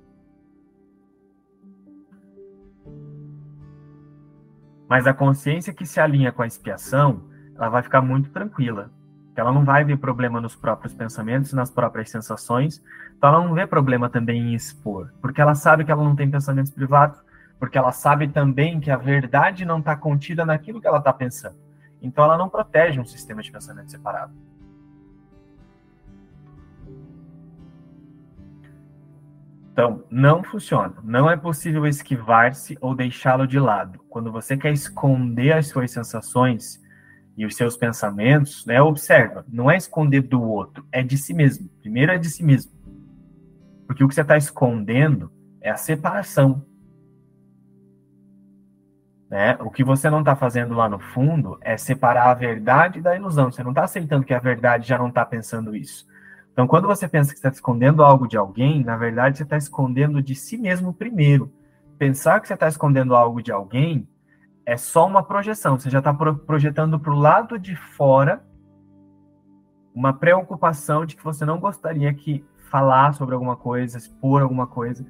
Mas 4.87 5.07
a 5.07 5.13
consciência 5.13 5.73
que 5.73 5.85
se 5.85 5.99
alinha 5.99 6.31
com 6.31 6.41
a 6.41 6.47
expiação, 6.47 7.23
ela 7.55 7.69
vai 7.69 7.81
ficar 7.81 8.01
muito 8.01 8.29
tranquila 8.29 8.91
ela 9.41 9.51
não 9.51 9.65
vai 9.65 9.83
ver 9.83 9.97
problema 9.97 10.39
nos 10.39 10.55
próprios 10.55 10.93
pensamentos, 10.93 11.51
nas 11.51 11.71
próprias 11.71 12.09
sensações, 12.09 12.81
então 13.17 13.29
ela 13.29 13.43
não 13.43 13.53
vê 13.53 13.65
problema 13.65 14.07
também 14.07 14.39
em 14.39 14.53
expor, 14.53 15.11
porque 15.19 15.41
ela 15.41 15.55
sabe 15.55 15.83
que 15.83 15.91
ela 15.91 16.03
não 16.03 16.15
tem 16.15 16.29
pensamentos 16.29 16.71
privados, 16.71 17.19
porque 17.59 17.77
ela 17.77 17.91
sabe 17.91 18.27
também 18.27 18.79
que 18.79 18.91
a 18.91 18.97
verdade 18.97 19.65
não 19.65 19.79
está 19.79 19.95
contida 19.95 20.45
naquilo 20.45 20.79
que 20.79 20.87
ela 20.87 20.99
está 20.99 21.11
pensando. 21.11 21.55
Então 22.01 22.23
ela 22.23 22.37
não 22.37 22.49
protege 22.49 22.99
um 22.99 23.05
sistema 23.05 23.41
de 23.41 23.51
pensamento 23.51 23.91
separado. 23.91 24.33
Então, 29.71 30.03
não 30.09 30.43
funciona. 30.43 30.93
Não 31.01 31.29
é 31.29 31.37
possível 31.37 31.87
esquivar-se 31.87 32.77
ou 32.81 32.93
deixá-lo 32.93 33.47
de 33.47 33.57
lado. 33.57 33.99
Quando 34.09 34.31
você 34.31 34.57
quer 34.57 34.73
esconder 34.73 35.53
as 35.53 35.67
suas 35.67 35.89
sensações, 35.91 36.80
e 37.41 37.45
os 37.47 37.55
seus 37.55 37.75
pensamentos, 37.75 38.63
né, 38.67 38.79
observa, 38.79 39.43
não 39.49 39.71
é 39.71 39.75
esconder 39.75 40.21
do 40.21 40.39
outro, 40.39 40.85
é 40.91 41.01
de 41.01 41.17
si 41.17 41.33
mesmo. 41.33 41.67
Primeiro 41.81 42.11
é 42.11 42.19
de 42.19 42.29
si 42.29 42.43
mesmo. 42.43 42.71
Porque 43.87 44.03
o 44.03 44.07
que 44.07 44.13
você 44.13 44.21
está 44.21 44.37
escondendo 44.37 45.31
é 45.59 45.71
a 45.71 45.75
separação. 45.75 46.63
Né? 49.27 49.57
O 49.59 49.71
que 49.71 49.83
você 49.83 50.07
não 50.07 50.19
está 50.19 50.35
fazendo 50.35 50.75
lá 50.75 50.87
no 50.87 50.99
fundo 50.99 51.57
é 51.61 51.77
separar 51.77 52.29
a 52.29 52.35
verdade 52.35 53.01
da 53.01 53.15
ilusão. 53.15 53.51
Você 53.51 53.63
não 53.63 53.71
está 53.71 53.85
aceitando 53.85 54.23
que 54.23 54.35
a 54.35 54.39
verdade 54.39 54.87
já 54.87 54.99
não 54.99 55.07
está 55.07 55.25
pensando 55.25 55.75
isso. 55.75 56.05
Então, 56.53 56.67
quando 56.67 56.87
você 56.87 57.07
pensa 57.07 57.31
que 57.31 57.39
está 57.39 57.49
escondendo 57.49 58.03
algo 58.03 58.27
de 58.27 58.37
alguém, 58.37 58.83
na 58.83 58.97
verdade 58.97 59.37
você 59.37 59.43
está 59.43 59.57
escondendo 59.57 60.21
de 60.21 60.35
si 60.35 60.59
mesmo 60.59 60.93
primeiro. 60.93 61.51
Pensar 61.97 62.39
que 62.39 62.47
você 62.47 62.53
está 62.53 62.67
escondendo 62.67 63.15
algo 63.15 63.41
de 63.41 63.51
alguém 63.51 64.07
é 64.71 64.77
só 64.77 65.05
uma 65.05 65.21
projeção. 65.21 65.77
Você 65.77 65.89
já 65.89 65.99
está 65.99 66.13
projetando 66.13 66.97
para 66.97 67.11
o 67.11 67.19
lado 67.19 67.59
de 67.59 67.75
fora 67.75 68.41
uma 69.93 70.13
preocupação 70.13 71.05
de 71.05 71.17
que 71.17 71.23
você 71.23 71.43
não 71.43 71.59
gostaria 71.59 72.13
que 72.13 72.45
falar 72.69 73.13
sobre 73.13 73.35
alguma 73.35 73.57
coisa, 73.57 73.97
expor 73.97 74.41
alguma 74.41 74.65
coisa, 74.65 75.05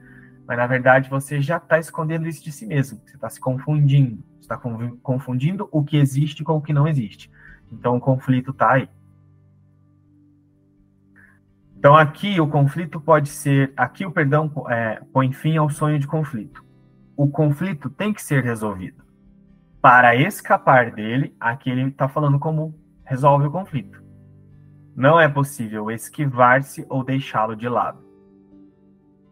mas 0.48 0.58
na 0.58 0.65
verdade 0.65 1.12
você 1.12 1.39
já 1.39 1.58
está 1.58 1.77
escondendo 1.77 2.27
isso 2.27 2.44
de 2.44 2.51
si 2.51 2.65
mesmo. 2.65 3.00
Você 3.06 3.13
está 3.13 3.30
se 3.30 3.39
confundindo. 3.39 4.24
está 4.39 4.60
confundindo 5.03 5.70
o 5.72 5.84
que 5.84 5.96
existe 5.96 6.44
com 6.44 6.58
o 6.58 6.62
que 6.62 6.74
não 6.74 6.88
existe. 6.88 7.32
Então 7.72 7.96
o 7.96 8.01
conflito 8.01 8.50
está 8.50 8.72
aí. 8.72 8.89
Então 11.77 11.96
aqui 11.96 12.41
o 12.41 12.48
conflito 12.48 13.00
pode 13.00 13.30
ser, 13.30 13.72
aqui 13.77 14.08
o 14.08 14.12
perdão 14.12 14.51
é, 14.70 15.00
põe 15.13 15.32
fim 15.32 15.56
ao 15.58 15.70
sonho 15.70 16.00
de 16.00 16.08
conflito. 16.08 16.65
O 17.15 17.27
conflito 17.27 17.91
tem 17.91 18.12
que 18.12 18.24
ser 18.24 18.44
resolvido 18.44 19.11
para 19.82 20.16
escapar 20.16 20.92
dele, 20.92 21.36
aqui 21.40 21.70
ele 21.70 21.88
está 21.88 22.08
falando 22.08 22.38
como 22.38 22.80
resolve 23.04 23.48
o 23.48 23.52
conflito. 23.52 24.02
Não 24.96 25.20
é 25.20 25.28
possível 25.28 25.90
esquivar-se 25.90 26.86
ou 26.88 27.04
deixá-lo 27.04 27.56
de 27.56 27.68
lado. 27.68 28.06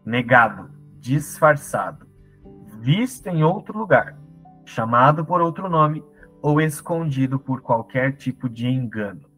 Negado, 0.04 0.70
disfarçado, 0.98 2.06
visto 2.80 3.28
em 3.28 3.44
outro 3.44 3.78
lugar, 3.78 4.16
chamado 4.64 5.24
por 5.24 5.40
outro 5.40 5.68
nome 5.68 6.02
ou 6.42 6.60
escondido 6.60 7.38
por 7.38 7.60
qualquer 7.60 8.16
tipo 8.16 8.48
de 8.48 8.66
engano. 8.66 9.30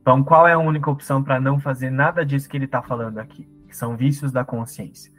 Então, 0.00 0.24
qual 0.24 0.48
é 0.48 0.54
a 0.54 0.58
única 0.58 0.90
opção 0.90 1.22
para 1.22 1.38
não 1.38 1.60
fazer 1.60 1.90
nada 1.90 2.24
disso 2.24 2.48
que 2.48 2.56
ele 2.56 2.64
está 2.64 2.82
falando 2.82 3.18
aqui? 3.18 3.44
Que 3.68 3.76
são 3.76 3.96
vícios 3.96 4.32
da 4.32 4.44
consciência. 4.44 5.12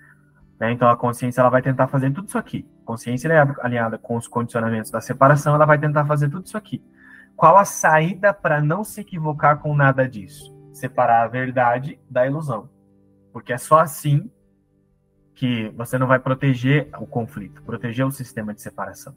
Né? 0.62 0.72
Então, 0.72 0.88
a 0.88 0.96
consciência 0.96 1.42
ela 1.42 1.50
vai 1.50 1.62
tentar 1.62 1.88
fazer 1.88 2.12
tudo 2.12 2.30
isso 2.30 2.38
aqui 2.38 2.66
consciência 2.92 3.30
alinhada 3.62 3.98
com 3.98 4.18
os 4.18 4.28
condicionamentos 4.28 4.92
da 4.92 5.00
separação, 5.00 5.56
ela 5.56 5.66
vai 5.66 5.80
tentar 5.80 6.06
fazer 6.06 6.30
tudo 6.30 6.46
isso 6.46 6.58
aqui. 6.58 6.84
Qual 7.38 7.58
a 7.58 7.64
saída 7.64 8.34
para 8.34 8.62
não 8.62 8.84
se 8.84 9.00
equivocar 9.00 9.60
com 9.60 9.74
nada 9.74 10.08
disso? 10.08 10.54
Separar 10.74 11.24
a 11.24 11.28
verdade 11.28 11.98
da 12.10 12.28
ilusão. 12.28 12.70
Porque 13.32 13.54
é 13.54 13.58
só 13.58 13.80
assim 13.80 14.30
que 15.34 15.70
você 15.70 15.98
não 15.98 16.06
vai 16.06 16.20
proteger 16.20 16.90
o 17.00 17.08
conflito, 17.08 17.64
proteger 17.64 18.06
o 18.06 18.12
sistema 18.12 18.54
de 18.54 18.62
separação. 18.62 19.16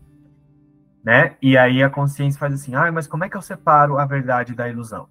Né? 1.03 1.37
E 1.43 1.59
aí 1.59 1.83
a 1.83 1.91
consciência 1.91 2.39
faz 2.39 2.55
assim: 2.55 2.77
ah, 2.77 2.91
mas 2.93 3.09
como 3.09 3.25
é 3.25 3.29
que 3.29 3.37
eu 3.37 3.43
separo 3.43 3.99
a 3.99 4.07
verdade 4.07 4.55
da 4.55 4.69
ilusão? 4.69 5.09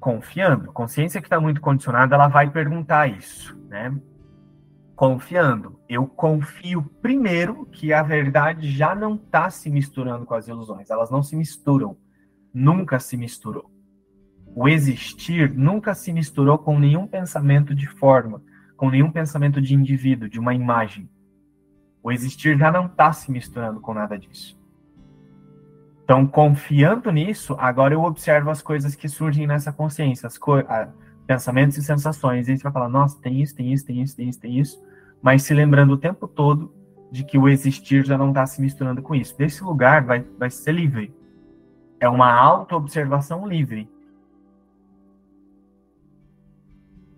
Confiando. 0.00 0.70
A 0.70 0.72
consciência 0.72 1.20
que 1.20 1.26
está 1.26 1.38
muito 1.38 1.60
condicionada, 1.60 2.14
ela 2.14 2.28
vai 2.28 2.50
perguntar 2.50 3.06
isso, 3.06 3.56
né? 3.68 3.94
Confiando. 5.02 5.80
Eu 5.88 6.06
confio 6.06 6.80
primeiro 7.02 7.66
que 7.66 7.92
a 7.92 8.04
verdade 8.04 8.70
já 8.70 8.94
não 8.94 9.16
está 9.16 9.50
se 9.50 9.68
misturando 9.68 10.24
com 10.24 10.32
as 10.32 10.46
ilusões. 10.46 10.90
Elas 10.90 11.10
não 11.10 11.24
se 11.24 11.34
misturam. 11.34 11.96
Nunca 12.54 13.00
se 13.00 13.16
misturou. 13.16 13.68
O 14.54 14.68
existir 14.68 15.52
nunca 15.52 15.92
se 15.92 16.12
misturou 16.12 16.56
com 16.56 16.78
nenhum 16.78 17.08
pensamento 17.08 17.74
de 17.74 17.88
forma, 17.88 18.44
com 18.76 18.90
nenhum 18.90 19.10
pensamento 19.10 19.60
de 19.60 19.74
indivíduo, 19.74 20.28
de 20.28 20.38
uma 20.38 20.54
imagem. 20.54 21.10
O 22.00 22.12
existir 22.12 22.56
já 22.56 22.70
não 22.70 22.86
está 22.86 23.12
se 23.12 23.32
misturando 23.32 23.80
com 23.80 23.92
nada 23.92 24.16
disso. 24.16 24.56
Então, 26.04 26.24
confiando 26.28 27.10
nisso, 27.10 27.56
agora 27.58 27.92
eu 27.92 28.04
observo 28.04 28.50
as 28.50 28.62
coisas 28.62 28.94
que 28.94 29.08
surgem 29.08 29.48
nessa 29.48 29.72
consciência, 29.72 30.28
as 30.28 30.38
pensamentos 31.26 31.76
e 31.76 31.82
sensações. 31.82 32.46
E 32.46 32.52
aí 32.52 32.56
você 32.56 32.62
vai 32.62 32.72
falar, 32.72 32.88
nossa, 32.88 33.20
tem 33.20 33.42
isso, 33.42 33.56
tem 33.56 33.72
isso, 33.72 33.84
tem 33.84 34.00
isso, 34.00 34.16
tem 34.16 34.28
isso, 34.28 34.40
tem 34.40 34.58
isso 34.60 34.91
mas 35.22 35.44
se 35.44 35.54
lembrando 35.54 35.92
o 35.92 35.98
tempo 35.98 36.26
todo 36.26 36.74
de 37.10 37.22
que 37.22 37.38
o 37.38 37.48
existir 37.48 38.04
já 38.04 38.18
não 38.18 38.30
está 38.30 38.44
se 38.44 38.60
misturando 38.60 39.00
com 39.00 39.14
isso. 39.14 39.36
Desse 39.38 39.62
lugar 39.62 40.04
vai, 40.04 40.26
vai 40.38 40.50
ser 40.50 40.72
livre. 40.72 41.14
É 42.00 42.08
uma 42.08 42.32
auto-observação 42.32 43.46
livre. 43.46 43.88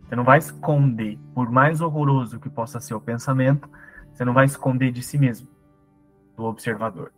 Você 0.02 0.14
não 0.14 0.24
vai 0.24 0.38
esconder, 0.38 1.18
por 1.32 1.50
mais 1.50 1.80
horroroso 1.80 2.38
que 2.38 2.50
possa 2.50 2.78
ser 2.80 2.94
o 2.94 3.00
pensamento, 3.00 3.70
você 4.12 4.24
não 4.24 4.34
vai 4.34 4.44
esconder 4.44 4.92
de 4.92 5.02
si 5.02 5.16
mesmo, 5.16 5.48
do 6.36 6.44
observador. 6.44 7.10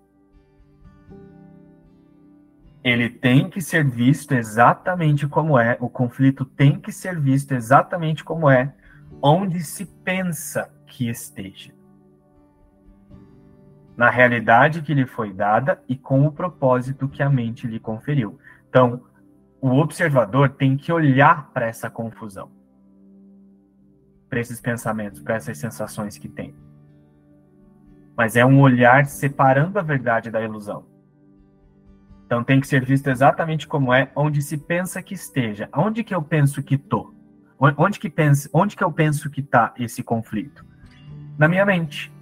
Ele 2.84 3.08
tem 3.08 3.50
que 3.50 3.60
ser 3.60 3.84
visto 3.84 4.32
exatamente 4.32 5.26
como 5.26 5.58
é, 5.58 5.76
o 5.80 5.88
conflito 5.88 6.44
tem 6.44 6.78
que 6.78 6.92
ser 6.92 7.18
visto 7.18 7.52
exatamente 7.52 8.22
como 8.22 8.48
é, 8.48 8.72
onde 9.20 9.60
se 9.64 9.84
pensa 9.84 10.75
que 10.86 11.08
esteja. 11.08 11.74
Na 13.96 14.10
realidade 14.10 14.82
que 14.82 14.94
lhe 14.94 15.06
foi 15.06 15.32
dada 15.32 15.82
e 15.88 15.96
com 15.96 16.26
o 16.26 16.32
propósito 16.32 17.08
que 17.08 17.22
a 17.22 17.30
mente 17.30 17.66
lhe 17.66 17.80
conferiu. 17.80 18.38
Então, 18.68 19.02
o 19.60 19.70
observador 19.70 20.50
tem 20.50 20.76
que 20.76 20.92
olhar 20.92 21.50
para 21.50 21.66
essa 21.66 21.88
confusão, 21.88 22.50
para 24.28 24.40
esses 24.40 24.60
pensamentos, 24.60 25.22
para 25.22 25.36
essas 25.36 25.58
sensações 25.58 26.18
que 26.18 26.28
tem. 26.28 26.54
Mas 28.16 28.36
é 28.36 28.44
um 28.44 28.60
olhar 28.60 29.06
separando 29.06 29.78
a 29.78 29.82
verdade 29.82 30.30
da 30.30 30.42
ilusão. 30.42 30.86
Então 32.26 32.42
tem 32.42 32.60
que 32.60 32.66
ser 32.66 32.84
visto 32.84 33.08
exatamente 33.08 33.68
como 33.68 33.94
é, 33.94 34.10
onde 34.14 34.42
se 34.42 34.58
pensa 34.58 35.02
que 35.02 35.14
esteja. 35.14 35.68
Onde 35.74 36.02
que 36.02 36.14
eu 36.14 36.20
penso 36.20 36.62
que 36.62 36.76
tô? 36.76 37.14
Onde 37.58 37.98
que, 37.98 38.10
penso, 38.10 38.50
onde 38.52 38.76
que 38.76 38.84
eu 38.84 38.92
penso 38.92 39.30
que 39.30 39.40
está 39.40 39.72
esse 39.78 40.02
conflito? 40.02 40.66
Na 41.38 41.48
minha 41.48 41.64
mente. 41.64 42.12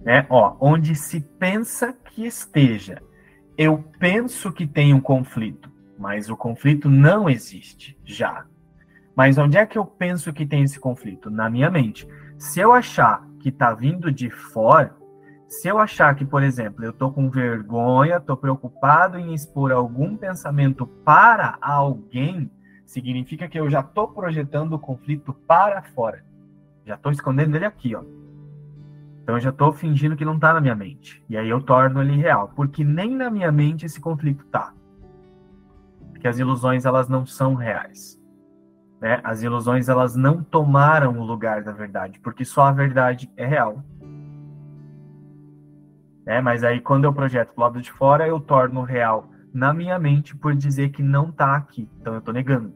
Né? 0.00 0.26
Ó, 0.28 0.56
onde 0.60 0.94
se 0.94 1.20
pensa 1.20 1.92
que 1.92 2.26
esteja. 2.26 3.02
Eu 3.58 3.84
penso 3.98 4.52
que 4.52 4.66
tem 4.66 4.92
um 4.92 5.00
conflito, 5.00 5.70
mas 5.98 6.28
o 6.28 6.36
conflito 6.36 6.88
não 6.88 7.28
existe 7.28 7.98
já. 8.04 8.44
Mas 9.16 9.38
onde 9.38 9.56
é 9.56 9.64
que 9.64 9.78
eu 9.78 9.84
penso 9.84 10.32
que 10.32 10.44
tem 10.44 10.62
esse 10.62 10.78
conflito? 10.78 11.30
Na 11.30 11.48
minha 11.48 11.70
mente. 11.70 12.06
Se 12.38 12.60
eu 12.60 12.72
achar 12.72 13.26
que 13.40 13.48
está 13.48 13.72
vindo 13.72 14.12
de 14.12 14.28
fora, 14.28 14.94
se 15.48 15.68
eu 15.68 15.78
achar 15.78 16.14
que, 16.14 16.24
por 16.24 16.42
exemplo, 16.42 16.84
eu 16.84 16.90
estou 16.90 17.12
com 17.12 17.30
vergonha, 17.30 18.16
estou 18.16 18.36
preocupado 18.36 19.18
em 19.18 19.32
expor 19.32 19.72
algum 19.72 20.16
pensamento 20.16 20.86
para 20.86 21.56
alguém, 21.60 22.50
significa 22.86 23.48
que 23.48 23.58
eu 23.58 23.68
já 23.68 23.80
estou 23.80 24.08
projetando 24.08 24.72
o 24.74 24.78
conflito 24.78 25.34
para 25.46 25.82
fora. 25.82 26.24
Já 26.86 26.94
estou 26.94 27.10
escondendo 27.10 27.56
ele 27.56 27.66
aqui, 27.66 27.94
ó. 27.94 28.02
Então 29.22 29.34
eu 29.34 29.40
já 29.40 29.50
estou 29.50 29.72
fingindo 29.72 30.16
que 30.16 30.24
não 30.24 30.36
está 30.36 30.54
na 30.54 30.60
minha 30.60 30.74
mente. 30.74 31.22
E 31.28 31.36
aí 31.36 31.48
eu 31.48 31.60
torno 31.60 32.00
ele 32.00 32.16
real, 32.16 32.52
porque 32.54 32.84
nem 32.84 33.10
na 33.10 33.28
minha 33.28 33.50
mente 33.50 33.84
esse 33.84 34.00
conflito 34.00 34.44
está. 34.44 34.72
Porque 36.12 36.28
as 36.28 36.38
ilusões 36.38 36.86
elas 36.86 37.08
não 37.08 37.26
são 37.26 37.54
reais. 37.54 38.22
Né? 39.00 39.20
As 39.24 39.42
ilusões 39.42 39.88
elas 39.88 40.14
não 40.14 40.42
tomaram 40.42 41.18
o 41.18 41.24
lugar 41.24 41.64
da 41.64 41.72
verdade, 41.72 42.20
porque 42.20 42.44
só 42.44 42.62
a 42.62 42.72
verdade 42.72 43.28
é 43.36 43.44
real. 43.44 43.82
Né? 46.24 46.40
Mas 46.40 46.62
aí, 46.62 46.80
quando 46.80 47.04
eu 47.04 47.12
projeto 47.12 47.52
pro 47.52 47.64
lado 47.64 47.82
de 47.82 47.90
fora, 47.90 48.26
eu 48.26 48.40
torno 48.40 48.82
real 48.82 49.28
na 49.56 49.72
minha 49.72 49.98
mente 49.98 50.36
por 50.36 50.54
dizer 50.54 50.90
que 50.90 51.02
não 51.02 51.30
está 51.30 51.56
aqui. 51.56 51.88
Então, 51.98 52.12
eu 52.12 52.18
estou 52.18 52.34
negando. 52.34 52.74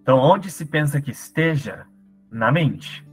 Então, 0.00 0.16
onde 0.16 0.52
se 0.52 0.66
pensa 0.66 1.00
que 1.00 1.10
esteja? 1.10 1.84
Na 2.30 2.52
mente. 2.52 3.04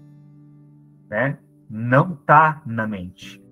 Né? 1.10 1.40
Não 1.68 2.14
está 2.14 2.62
na 2.68 2.86
mente. 2.86 3.44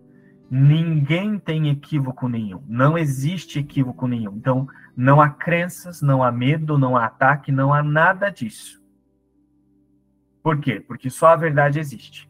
Ninguém 0.48 1.40
tem 1.40 1.70
equívoco 1.70 2.30
nenhum. 2.30 2.64
Não 2.68 2.96
existe 2.96 3.58
equívoco 3.58 4.08
nenhum. 4.08 4.36
Então, 4.36 4.68
não 4.96 5.20
há 5.20 5.28
crenças, 5.28 6.04
não 6.04 6.22
há 6.22 6.32
medo, 6.32 6.78
não 6.78 6.96
há 6.96 7.06
ataque, 7.06 7.52
não 7.52 7.74
há 7.74 7.82
nada 7.82 8.30
disso. 8.30 8.80
Por 10.44 10.60
quê? 10.60 10.80
Porque 10.80 11.10
só 11.10 11.30
a 11.30 11.36
verdade 11.36 11.80
existe. 11.80 12.30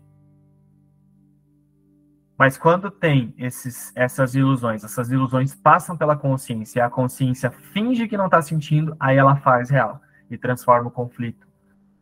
Mas 2.37 2.57
quando 2.57 2.91
tem 2.91 3.33
esses, 3.37 3.93
essas 3.95 4.35
ilusões, 4.35 4.83
essas 4.83 5.09
ilusões 5.09 5.55
passam 5.55 5.95
pela 5.95 6.17
consciência, 6.17 6.79
e 6.79 6.81
a 6.81 6.89
consciência 6.89 7.49
finge 7.49 8.07
que 8.07 8.17
não 8.17 8.25
está 8.25 8.41
sentindo, 8.41 8.95
aí 8.99 9.17
ela 9.17 9.37
faz 9.37 9.69
real 9.69 10.01
e 10.29 10.37
transforma 10.37 10.89
o 10.89 10.91
conflito 10.91 11.47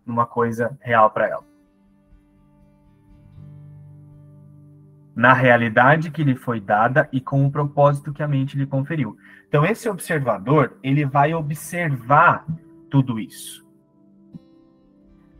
numa 0.05 0.25
coisa 0.25 0.77
real 0.81 1.11
para 1.11 1.27
ela. 1.27 1.43
Na 5.15 5.33
realidade 5.33 6.09
que 6.09 6.23
lhe 6.23 6.35
foi 6.35 6.59
dada 6.59 7.07
e 7.11 7.21
com 7.21 7.45
o 7.45 7.51
propósito 7.51 8.11
que 8.11 8.23
a 8.23 8.27
mente 8.27 8.57
lhe 8.57 8.65
conferiu. 8.65 9.15
Então 9.47 9.63
esse 9.63 9.87
observador, 9.87 10.79
ele 10.81 11.05
vai 11.05 11.35
observar 11.35 12.43
tudo 12.89 13.19
isso. 13.19 13.62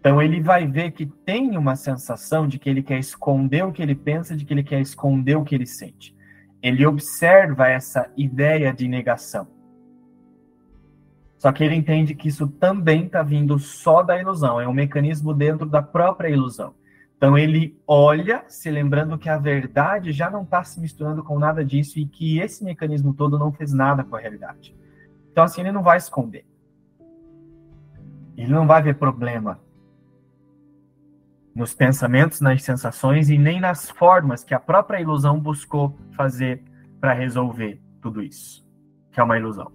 Então, 0.04 0.22
ele 0.22 0.42
vai 0.42 0.68
ver 0.68 0.92
que 0.92 1.06
tem 1.06 1.56
uma 1.58 1.78
sensação 1.78 2.46
de 2.46 2.60
que 2.60 2.70
ele 2.70 2.84
quer 2.84 3.00
esconder 3.00 3.63
o 3.63 3.72
que 3.72 3.82
ele 3.82 3.96
pensa, 3.96 4.36
de 4.36 4.44
que 4.44 4.54
ele 4.54 4.62
quer 4.62 4.82
esconder 4.82 5.38
o 5.38 5.46
que 5.46 5.56
ele 5.56 5.66
sente. 5.66 6.13
Ele 6.62 6.86
observa 6.86 7.70
essa 7.70 8.12
ideia 8.18 8.74
de 8.74 8.86
negação. 8.86 9.48
Só 11.38 11.54
que 11.54 11.63
ele 11.63 11.76
entende 11.76 12.16
que 12.16 12.28
isso 12.28 12.50
também 12.50 13.06
está 13.06 13.24
vindo 13.24 13.58
só 13.58 14.04
da 14.04 14.20
ilusão, 14.20 14.60
é 14.60 14.68
um 14.68 14.74
mecanismo 14.74 15.34
dentro 15.34 15.70
da 15.70 15.82
própria 15.82 16.28
ilusão. 16.28 16.74
Então 17.16 17.38
ele 17.38 17.78
olha, 17.88 18.44
se 18.50 18.70
lembrando 18.70 19.18
que 19.18 19.30
a 19.30 19.38
verdade 19.38 20.12
já 20.12 20.30
não 20.30 20.44
está 20.44 20.62
se 20.66 20.82
misturando 20.82 21.24
com 21.24 21.39
nada 21.39 21.63
disso 21.63 21.98
e 21.98 22.06
que 22.06 22.39
esse 22.39 22.62
mecanismo 22.62 23.13
todo 23.13 23.39
não 23.39 23.54
fez 23.54 23.72
nada 23.72 24.04
com 24.04 24.18
a 24.18 24.20
realidade. 24.20 24.76
Então 25.32 25.46
assim 25.46 25.62
ele 25.62 25.72
não 25.72 25.82
vai 25.82 25.98
esconder. 25.98 26.46
Ele 28.36 28.52
não 28.52 28.68
vai 28.68 28.82
ver 28.82 28.96
problema 28.96 29.60
nos 31.56 31.74
pensamentos, 31.74 32.42
nas 32.42 32.63
sensações 32.63 33.30
e 33.30 33.38
nem 33.38 33.60
nas 33.60 33.89
formas 33.89 34.44
que 34.44 34.54
a 34.54 34.60
própria 34.60 35.00
ilusão 35.00 35.39
buscou 35.39 35.98
fazer 36.16 36.63
para 37.00 37.13
resolver 37.13 37.82
tudo 38.02 38.22
isso, 38.22 38.68
que 39.12 39.20
é 39.20 39.24
uma 39.24 39.38
ilusão. 39.38 39.72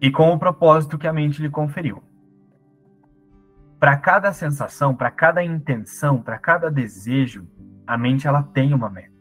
E 0.00 0.10
com 0.10 0.32
o 0.32 0.38
propósito 0.38 0.98
que 0.98 1.06
a 1.06 1.12
mente 1.12 1.40
lhe 1.40 1.48
conferiu. 1.48 2.02
Para 3.78 3.96
cada 3.96 4.32
sensação, 4.32 4.94
para 4.94 5.10
cada 5.10 5.42
intenção, 5.42 6.20
para 6.20 6.38
cada 6.38 6.70
desejo, 6.70 7.46
a 7.86 7.96
mente 7.96 8.26
ela 8.26 8.42
tem 8.42 8.74
uma 8.74 8.90
meta. 8.90 9.14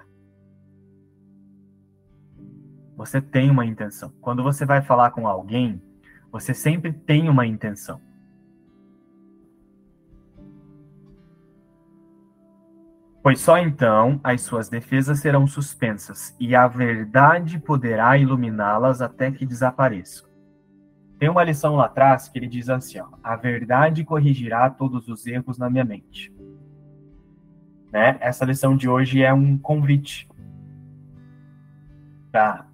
Você 2.96 3.22
tem 3.22 3.50
uma 3.50 3.66
intenção. 3.66 4.12
Quando 4.22 4.44
você 4.44 4.66
vai 4.66 4.82
falar 4.82 5.12
com 5.12 5.28
alguém, 5.28 5.82
você 6.34 6.52
sempre 6.52 6.92
tem 6.92 7.30
uma 7.30 7.46
intenção. 7.46 8.02
Pois 13.22 13.40
só 13.40 13.60
então 13.60 14.20
as 14.24 14.42
suas 14.42 14.68
defesas 14.68 15.20
serão 15.20 15.46
suspensas 15.46 16.36
e 16.40 16.56
a 16.56 16.68
verdade 16.68 17.60
poderá 17.60 18.18
iluminá-las 18.18 19.00
até 19.00 19.32
que 19.32 19.46
desapareçam. 19.46 20.28
Tem 21.20 21.30
uma 21.30 21.44
lição 21.44 21.76
lá 21.76 21.86
atrás 21.86 22.28
que 22.28 22.40
ele 22.40 22.48
diz 22.48 22.68
assim: 22.68 23.00
ó, 23.00 23.08
a 23.24 23.36
verdade 23.36 24.04
corrigirá 24.04 24.70
todos 24.72 25.08
os 25.08 25.28
erros 25.28 25.60
na 25.60 25.70
minha 25.70 25.86
mente. 25.86 26.34
Né? 27.92 28.18
Essa 28.20 28.44
lição 28.44 28.76
de 28.76 28.90
hoje 28.90 29.22
é 29.22 29.32
um 29.32 29.56
convite 29.56 30.28
para 32.32 32.66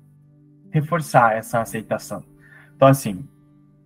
reforçar 0.72 1.36
essa 1.36 1.60
aceitação. 1.60 2.24
Então, 2.74 2.88
assim, 2.88 3.28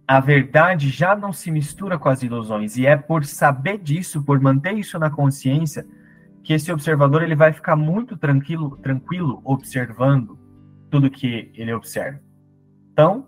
a 0.08 0.20
verdade 0.20 0.90
já 0.90 1.16
não 1.16 1.32
se 1.32 1.50
mistura 1.50 1.98
com 1.98 2.10
as 2.10 2.22
ilusões 2.22 2.78
e 2.78 2.86
é 2.86 2.96
por 2.96 3.26
saber 3.26 3.78
disso, 3.78 4.24
por 4.24 4.40
manter 4.40 4.74
isso 4.74 5.00
na 5.00 5.10
consciência, 5.10 5.86
que 6.44 6.54
esse 6.54 6.72
observador 6.72 7.24
ele 7.24 7.36
vai 7.36 7.54
ficar 7.54 7.76
muito 7.76 8.18
tranquilo, 8.18 8.78
tranquilo 8.78 9.42
observando 9.46 10.38
tudo 10.90 11.10
que 11.10 11.52
ele 11.56 11.74
observa. 11.74 12.20
Então, 12.92 13.28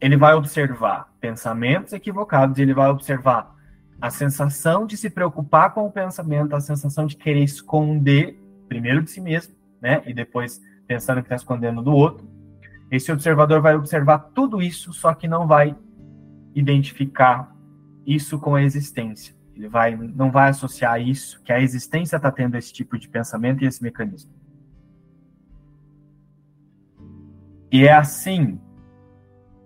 ele 0.00 0.16
vai 0.16 0.34
observar 0.34 1.12
pensamentos 1.20 1.92
equivocados, 1.92 2.58
ele 2.58 2.74
vai 2.74 2.88
observar 2.90 3.54
a 4.00 4.10
sensação 4.10 4.86
de 4.86 4.96
se 4.96 5.08
preocupar 5.08 5.72
com 5.72 5.86
o 5.86 5.92
pensamento, 5.92 6.56
a 6.56 6.60
sensação 6.60 7.06
de 7.06 7.16
querer 7.16 7.42
esconder, 7.42 8.38
primeiro 8.68 9.02
de 9.02 9.10
si 9.10 9.20
mesmo, 9.20 9.54
né? 9.80 10.02
E 10.06 10.12
depois 10.12 10.60
pensando 10.86 11.18
que 11.18 11.26
está 11.26 11.36
escondendo 11.36 11.82
do 11.82 11.92
outro. 11.92 12.28
Esse 12.90 13.12
observador 13.12 13.60
vai 13.60 13.74
observar 13.74 14.18
tudo 14.34 14.60
isso, 14.60 14.92
só 14.92 15.14
que 15.14 15.28
não 15.28 15.46
vai 15.46 15.76
identificar 16.54 17.54
isso 18.06 18.38
com 18.38 18.54
a 18.54 18.62
existência. 18.62 19.34
Ele 19.56 19.68
vai, 19.68 19.96
não 19.96 20.30
vai 20.30 20.50
associar 20.50 21.00
isso, 21.00 21.42
que 21.42 21.52
a 21.52 21.60
existência 21.60 22.16
está 22.16 22.30
tendo 22.30 22.56
esse 22.56 22.72
tipo 22.72 22.98
de 22.98 23.08
pensamento 23.08 23.62
e 23.62 23.66
esse 23.66 23.82
mecanismo. 23.82 24.32
E 27.70 27.86
é 27.86 27.92
assim 27.92 28.60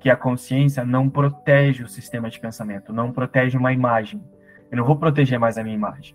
que 0.00 0.08
a 0.08 0.16
consciência 0.16 0.84
não 0.84 1.10
protege 1.10 1.82
o 1.82 1.88
sistema 1.88 2.30
de 2.30 2.38
pensamento, 2.38 2.92
não 2.92 3.12
protege 3.12 3.56
uma 3.56 3.72
imagem. 3.72 4.22
Eu 4.70 4.78
não 4.78 4.84
vou 4.84 4.96
proteger 4.96 5.38
mais 5.38 5.58
a 5.58 5.62
minha 5.62 5.74
imagem. 5.74 6.14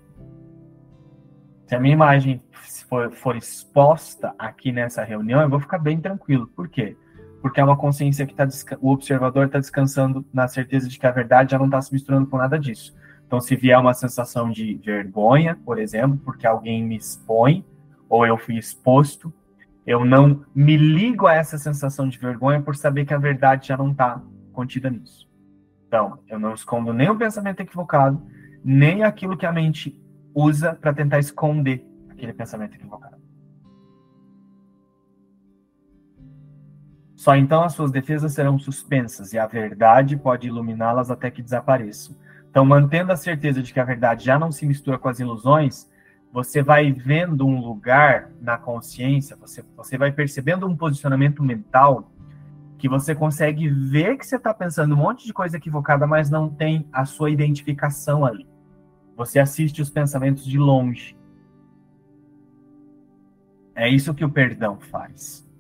Se 1.68 1.76
a 1.76 1.80
minha 1.80 1.94
imagem 1.94 2.42
for, 2.88 3.12
for 3.12 3.36
exposta 3.36 4.34
aqui 4.38 4.72
nessa 4.72 5.04
reunião, 5.04 5.42
eu 5.42 5.50
vou 5.50 5.60
ficar 5.60 5.80
bem 5.80 6.00
tranquilo. 6.00 6.48
Por 6.48 6.70
quê? 6.70 6.96
Porque 7.44 7.60
é 7.60 7.64
uma 7.64 7.76
consciência 7.76 8.26
que 8.26 8.34
tá, 8.34 8.48
o 8.80 8.90
observador 8.90 9.48
está 9.48 9.60
descansando 9.60 10.26
na 10.32 10.48
certeza 10.48 10.88
de 10.88 10.98
que 10.98 11.06
a 11.06 11.12
verdade 11.12 11.52
já 11.52 11.60
não 11.60 11.66
está 11.66 11.82
se 11.82 11.92
misturando 11.92 12.26
com 12.26 12.38
nada 12.38 12.58
disso. 12.58 12.96
Então, 13.28 13.42
se 13.42 13.54
vier 13.58 13.78
uma 13.78 13.94
sensação 13.94 14.50
de 14.50 14.76
vergonha, 14.76 15.60
por 15.66 15.78
exemplo, 15.78 16.18
porque 16.24 16.48
alguém 16.48 16.82
me 16.82 16.96
expõe, 16.96 17.66
ou 18.08 18.26
eu 18.26 18.38
fui 18.38 18.58
exposto, 18.58 19.34
eu 19.86 20.06
não 20.06 20.46
me 20.56 20.78
ligo 20.78 21.28
a 21.28 21.34
essa 21.34 21.58
sensação 21.58 22.08
de 22.08 22.18
vergonha 22.18 22.62
por 22.62 22.78
saber 22.78 23.04
que 23.06 23.14
a 23.14 23.18
verdade 23.18 23.68
já 23.68 23.76
não 23.76 23.92
está 23.92 24.22
contida 24.54 24.90
nisso. 24.90 25.30
Então, 25.86 26.20
eu 26.30 26.40
não 26.40 26.54
escondo 26.54 26.94
nem 26.94 27.10
o 27.10 27.18
pensamento 27.18 27.60
equivocado, 27.60 28.22
nem 28.64 29.04
aquilo 29.04 29.36
que 29.36 29.46
a 29.46 29.52
mente 29.52 30.02
usa 30.34 30.76
para 30.76 30.94
tentar 30.94 31.20
esconder 31.20 31.86
aquele 32.10 32.32
pensamento 32.32 32.76
equivocado. 32.76 33.23
Só 37.24 37.38
então 37.38 37.64
as 37.64 37.72
suas 37.72 37.90
defesas 37.90 38.34
serão 38.34 38.60
suspensas 38.60 39.32
e 39.32 39.40
a 39.40 39.48
verdade 39.48 40.18
pode 40.18 40.46
iluminá-las 40.46 41.10
até 41.10 41.32
que 41.32 41.42
desapareçam. 41.42 42.14
Então, 42.52 42.66
mantendo 42.66 43.14
a 43.14 43.16
certeza 43.16 43.64
de 43.64 43.72
que 43.72 43.80
a 43.80 43.86
verdade 43.86 44.26
já 44.26 44.38
não 44.38 44.52
se 44.52 44.66
mistura 44.66 44.98
com 44.98 45.08
as 45.08 45.22
ilusões, 45.22 45.90
você 46.34 46.62
vai 46.62 46.92
vendo 46.92 47.48
um 47.48 47.62
lugar 47.62 48.30
na 48.42 48.58
consciência, 48.58 49.38
você, 49.38 49.64
você 49.74 49.98
vai 49.98 50.12
percebendo 50.12 50.68
um 50.68 50.76
posicionamento 50.76 51.42
mental 51.42 52.12
que 52.78 52.90
você 52.90 53.16
consegue 53.16 53.70
ver 53.70 54.18
que 54.18 54.28
você 54.28 54.36
está 54.36 54.54
pensando 54.54 54.94
um 54.94 54.98
monte 54.98 55.26
de 55.26 55.32
coisa 55.32 55.56
equivocada, 55.56 56.06
mas 56.06 56.30
não 56.30 56.50
tem 56.50 56.86
a 56.92 57.06
sua 57.06 57.32
identificação 57.32 58.26
ali. 58.26 58.46
Você 59.16 59.40
assiste 59.40 59.82
os 59.82 59.90
pensamentos 59.90 60.44
de 60.44 60.60
longe. 60.60 61.16
É 63.74 63.88
isso 63.88 64.14
que 64.14 64.26
o 64.26 64.30
perdão 64.30 64.78
faz. 64.78 65.53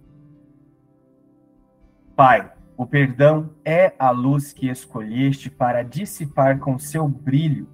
Pai, 2.15 2.51
o 2.77 2.85
perdão 2.85 3.49
é 3.65 3.93
a 3.97 4.11
luz 4.11 4.53
que 4.53 4.69
escolheste 4.69 5.49
para 5.49 5.83
dissipar 5.83 6.59
com 6.59 6.77
seu 6.77 7.07
brilho 7.07 7.67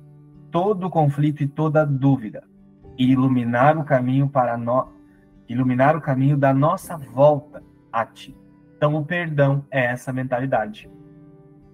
todo 0.50 0.88
o 0.88 0.90
conflito 0.90 1.44
e 1.44 1.48
toda 1.48 1.86
dúvida 1.86 2.44
e 2.98 3.12
iluminar 3.12 3.78
o 3.78 3.84
caminho 3.84 4.30
para 4.30 4.58
iluminar 5.48 5.98
o 5.98 6.02
caminho 6.02 6.38
da 6.38 6.54
nossa 6.54 6.98
volta 6.98 7.62
a 7.92 8.06
ti. 8.06 8.38
Então 8.78 8.96
o 8.96 9.06
perdão 9.06 9.66
é 9.70 9.86
essa 9.88 10.14
mentalidade 10.14 10.90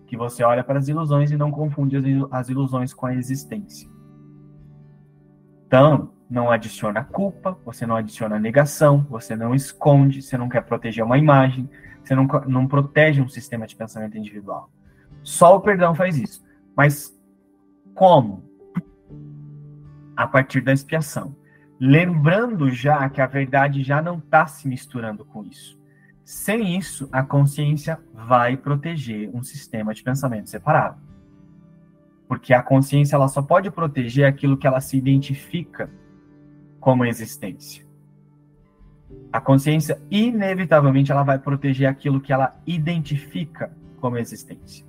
que 0.08 0.18
você 0.18 0.44
olha 0.44 0.64
para 0.64 0.80
as 0.80 0.88
ilusões 0.88 1.30
e 1.30 1.38
não 1.38 1.52
confunde 1.52 1.98
as 2.32 2.50
ilusões 2.50 2.94
com 2.96 3.06
a 3.06 3.14
existência. 3.14 3.88
Então, 5.68 6.10
não 6.28 6.52
adiciona 6.52 7.04
culpa, 7.04 7.58
você 7.64 7.86
não 7.86 7.96
adiciona 7.96 8.40
negação, 8.40 9.06
você 9.10 9.36
não 9.36 9.54
esconde, 9.54 10.22
você 10.22 10.38
não 10.38 10.50
quer 10.50 10.62
proteger 10.62 11.04
uma 11.04 11.18
imagem, 11.18 11.70
você 12.08 12.16
não, 12.16 12.28
não 12.48 12.68
protege 12.68 13.22
um 13.22 13.28
sistema 13.28 13.68
de 13.68 13.76
pensamento 13.76 14.18
individual. 14.18 14.70
Só 15.24 15.56
o 15.56 15.62
perdão 15.62 15.96
faz 15.96 16.18
isso. 16.18 16.44
Mas 16.76 17.18
como? 17.94 18.46
a 20.16 20.28
partir 20.28 20.62
da 20.62 20.72
expiação. 20.72 21.36
Lembrando 21.80 22.70
já 22.70 23.10
que 23.10 23.20
a 23.20 23.28
verdade 23.28 23.84
já 23.84 24.02
não 24.02 24.18
está 24.18 24.48
se 24.48 24.68
misturando 24.68 25.26
com 25.26 25.44
isso. 25.44 25.78
Sem 26.24 26.78
isso, 26.78 27.10
a 27.12 27.22
consciência 27.22 28.00
vai 28.14 28.58
proteger 28.58 29.30
um 29.34 29.44
sistema 29.44 29.94
de 29.94 30.02
pensamento 30.02 30.50
separado. 30.50 31.00
Porque 32.28 32.54
a 32.54 32.64
consciência 32.64 33.16
ela 33.16 33.28
só 33.28 33.42
pode 33.42 33.70
proteger 33.70 34.26
aquilo 34.26 34.58
que 34.58 34.66
ela 34.66 34.82
se 34.82 34.98
identifica 34.98 35.90
como 36.80 37.06
existência. 37.06 37.85
A 39.32 39.42
consciência, 39.42 40.02
inevitavelmente, 40.10 41.12
ela 41.12 41.24
vai 41.24 41.38
proteger 41.38 41.88
aquilo 41.88 42.22
que 42.22 42.32
ela 42.32 42.56
identifica 42.66 43.72
como 44.00 44.18
existência. 44.18 44.86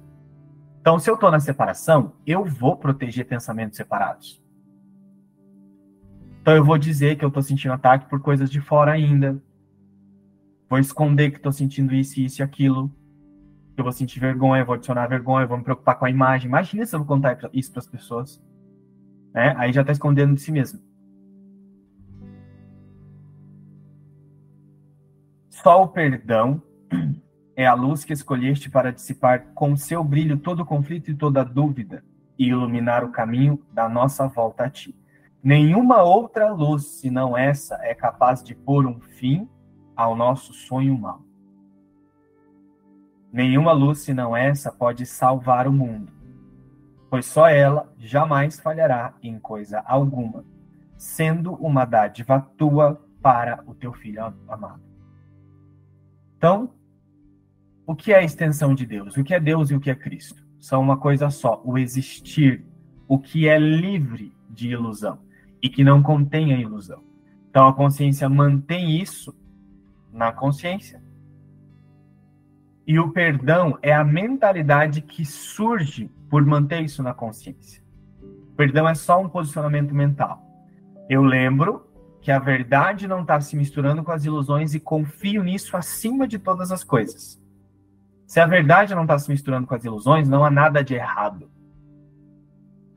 Então, 0.81 0.99
se 0.99 1.11
eu 1.11 1.15
estou 1.15 1.31
na 1.31 1.41
separação, 1.41 2.13
eu 2.25 2.45
vou 2.45 2.77
proteger 2.77 3.27
pensamentos 3.27 3.77
separados. 3.77 4.41
Então 6.47 6.55
eu 6.55 6.65
vou 6.65 6.79
dizer 6.79 7.17
que 7.17 7.25
eu 7.25 7.31
tô 7.33 7.43
sentindo 7.43 7.75
ataque 7.75 8.09
por 8.09 8.21
coisas 8.21 8.49
de 8.49 8.61
fora 8.61 8.93
ainda. 8.93 9.43
Vou 10.71 10.79
esconder 10.79 11.33
que 11.33 11.41
tô 11.41 11.51
sentindo 11.51 11.93
isso, 11.93 12.21
isso 12.21 12.41
e 12.41 12.45
aquilo. 12.45 12.89
Eu 13.77 13.83
vou 13.83 13.93
sentir 13.93 14.21
vergonha, 14.21 14.65
vou 14.65 14.77
adicionar 14.77 15.09
vergonha, 15.09 15.45
vou 15.45 15.59
me 15.59 15.65
preocupar 15.65 15.99
com 15.99 16.05
a 16.05 16.11
imagem. 16.11 16.47
Imagina 16.47 16.87
se 16.87 16.95
eu 16.95 17.01
vou 17.01 17.09
contar 17.09 17.37
isso 17.53 17.73
para 17.73 17.81
as 17.81 17.89
pessoas. 17.89 18.41
Né? 19.35 19.57
Aí 19.59 19.73
já 19.73 19.81
está 19.81 19.93
escondendo 19.93 20.35
de 20.35 20.41
si 20.41 20.53
mesmo. 20.53 20.79
Só 25.67 25.83
o 25.83 25.89
perdão 25.89 26.63
é 27.57 27.67
a 27.67 27.75
luz 27.75 28.05
que 28.05 28.13
escolheste 28.13 28.71
para 28.71 28.93
dissipar 28.93 29.47
com 29.53 29.77
seu 29.77 30.05
brilho 30.05 30.39
todo 30.39 30.65
conflito 30.65 31.11
e 31.11 31.15
toda 31.17 31.45
dúvida 31.45 32.05
e 32.39 32.47
iluminar 32.51 33.03
o 33.03 33.11
caminho 33.11 33.61
da 33.73 33.89
nossa 33.89 34.29
volta 34.29 34.67
a 34.67 34.71
ti. 34.71 34.95
Nenhuma 35.43 36.05
outra 36.05 36.53
luz, 36.53 36.87
senão 37.01 37.37
essa, 37.37 37.81
é 37.83 37.97
capaz 37.97 38.45
de 38.45 38.55
pôr 38.55 38.87
um 38.87 39.01
fim 39.01 39.49
ao 39.97 40.15
nosso 40.15 40.53
sonho 40.55 40.97
mau. 40.97 41.21
Nenhuma 43.33 43.73
luz, 43.73 43.99
senão 43.99 44.37
essa, 44.37 44.71
pode 44.71 45.05
salvar 45.05 45.67
o 45.67 45.73
mundo, 45.73 46.13
pois 47.11 47.27
só 47.27 47.49
ela 47.49 47.93
jamais 47.99 48.61
falhará 48.61 49.15
em 49.21 49.37
coisa 49.37 49.83
alguma, 49.85 50.45
sendo 50.97 51.55
uma 51.55 51.85
dádiva 51.85 52.41
tua 52.57 53.05
para 53.21 53.65
o 53.67 53.75
teu 53.75 53.93
filho 53.93 54.33
amado. 54.47 54.86
Então, 56.37 56.71
o 57.87 57.95
que 57.95 58.13
é 58.13 58.17
a 58.17 58.23
extensão 58.23 58.75
de 58.75 58.85
Deus? 58.85 59.17
O 59.17 59.25
que 59.25 59.35
é 59.35 59.41
Deus 59.41 59.71
e 59.71 59.75
o 59.75 59.81
que 59.81 59.91
é 59.91 59.95
Cristo? 59.95 60.45
São 60.59 60.81
uma 60.81 60.97
coisa 60.97 61.31
só, 61.31 61.61
o 61.65 61.79
existir, 61.79 62.65
o 63.07 63.19
que 63.19 63.49
é 63.49 63.59
livre 63.59 64.33
de 64.51 64.69
ilusão 64.69 65.19
e 65.63 65.69
que 65.69 65.85
não 65.85 66.03
contém 66.03 66.53
a 66.53 66.59
ilusão. 66.59 67.03
Então 67.49 67.67
a 67.69 67.73
consciência 67.73 68.29
mantém 68.29 69.01
isso 69.01 69.35
na 70.13 70.33
consciência. 70.33 71.03
E 72.87 72.99
o 72.99 73.11
perdão 73.11 73.79
é 73.83 73.93
a 73.93 74.05
mentalidade 74.05 75.01
que 75.01 75.25
surge 75.25 76.11
por 76.29 76.45
manter 76.45 76.83
isso 76.83 77.03
na 77.03 77.15
consciência. 77.15 77.83
O 78.23 78.57
perdão 78.57 78.89
é 78.89 78.95
só 78.95 79.21
um 79.21 79.29
posicionamento 79.29 79.95
mental. 79.95 80.43
Eu 81.09 81.23
lembro 81.23 81.86
que 82.27 82.33
a 82.33 82.41
verdade 82.41 83.07
não 83.07 83.21
está 83.21 83.41
se 83.41 83.57
misturando 83.57 84.03
com 84.03 84.11
as 84.11 84.25
ilusões 84.25 84.75
e 84.75 84.81
confio 84.81 85.45
nisso 85.45 85.77
acima 85.77 86.27
de 86.27 86.41
todas 86.41 86.73
as 86.73 86.83
coisas. 86.83 87.41
Se 88.27 88.41
a 88.41 88.47
verdade 88.47 88.97
não 88.97 89.03
está 89.03 89.17
se 89.17 89.31
misturando 89.31 89.65
com 89.65 89.77
as 89.77 89.85
ilusões, 89.85 90.29
não 90.29 90.45
há 90.45 90.51
nada 90.51 90.83
de 90.83 90.95
errado. 90.95 91.49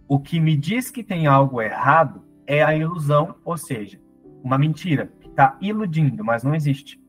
O 0.07 0.19
que 0.19 0.39
me 0.39 0.57
diz 0.57 0.89
que 0.89 1.03
tem 1.03 1.27
algo 1.27 1.61
errado 1.61 2.23
é 2.47 2.63
a 2.63 2.75
ilusão, 2.75 3.35
ou 3.45 3.55
seja, 3.55 4.01
uma 4.43 4.57
mentira 4.57 5.13
que 5.21 5.27
está 5.27 5.55
iludindo, 5.61 6.25
mas 6.25 6.43
não 6.43 6.55
existe. 6.55 6.99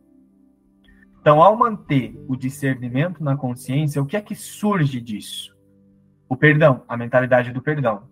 Então, 1.23 1.43
ao 1.43 1.57
manter 1.57 2.23
o 2.29 2.37
discernimento 2.37 3.25
na 3.25 3.35
consciência, 3.35 4.03
o 4.03 4.05
que 4.05 4.19
é 4.19 4.21
que 4.21 4.35
surge 4.35 5.01
disso? 5.01 5.57
O 6.29 6.37
perdão, 6.37 6.83
a 6.87 6.99
mentalidade 6.99 7.51
do 7.51 7.63
perdão. 7.63 8.03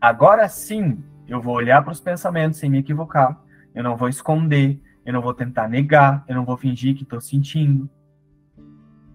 Agora 0.00 0.48
sim, 0.48 1.00
eu 1.28 1.40
vou 1.40 1.54
olhar 1.54 1.80
para 1.84 1.92
os 1.92 2.00
pensamentos 2.00 2.58
sem 2.58 2.68
me 2.68 2.78
equivocar, 2.78 3.40
eu 3.74 3.82
não 3.82 3.96
vou 3.96 4.08
esconder, 4.08 4.80
eu 5.04 5.12
não 5.12 5.22
vou 5.22 5.34
tentar 5.34 5.68
negar, 5.68 6.24
eu 6.28 6.34
não 6.34 6.44
vou 6.44 6.56
fingir 6.56 6.94
que 6.94 7.02
estou 7.02 7.20
sentindo, 7.20 7.88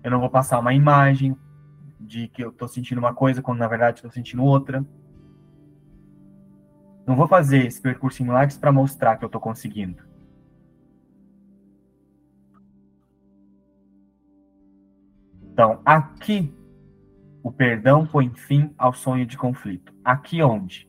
eu 0.03 0.11
não 0.11 0.19
vou 0.19 0.29
passar 0.29 0.59
uma 0.59 0.73
imagem 0.73 1.35
de 1.99 2.27
que 2.27 2.43
eu 2.43 2.49
estou 2.49 2.67
sentindo 2.67 2.99
uma 2.99 3.13
coisa 3.13 3.41
quando 3.41 3.59
na 3.59 3.67
verdade 3.67 3.97
estou 3.97 4.11
sentindo 4.11 4.43
outra. 4.43 4.85
Não 7.05 7.15
vou 7.15 7.27
fazer 7.27 7.65
esse 7.65 7.81
percurso 7.81 8.21
em 8.21 8.25
milagres 8.25 8.57
para 8.57 8.71
mostrar 8.71 9.17
que 9.17 9.23
eu 9.23 9.27
estou 9.27 9.41
conseguindo. 9.41 10.05
Então, 15.41 15.81
aqui, 15.83 16.53
o 17.41 17.51
perdão 17.51 18.05
põe 18.05 18.29
fim 18.29 18.73
ao 18.77 18.93
sonho 18.93 19.25
de 19.25 19.37
conflito. 19.37 19.91
Aqui 20.03 20.43
onde? 20.43 20.87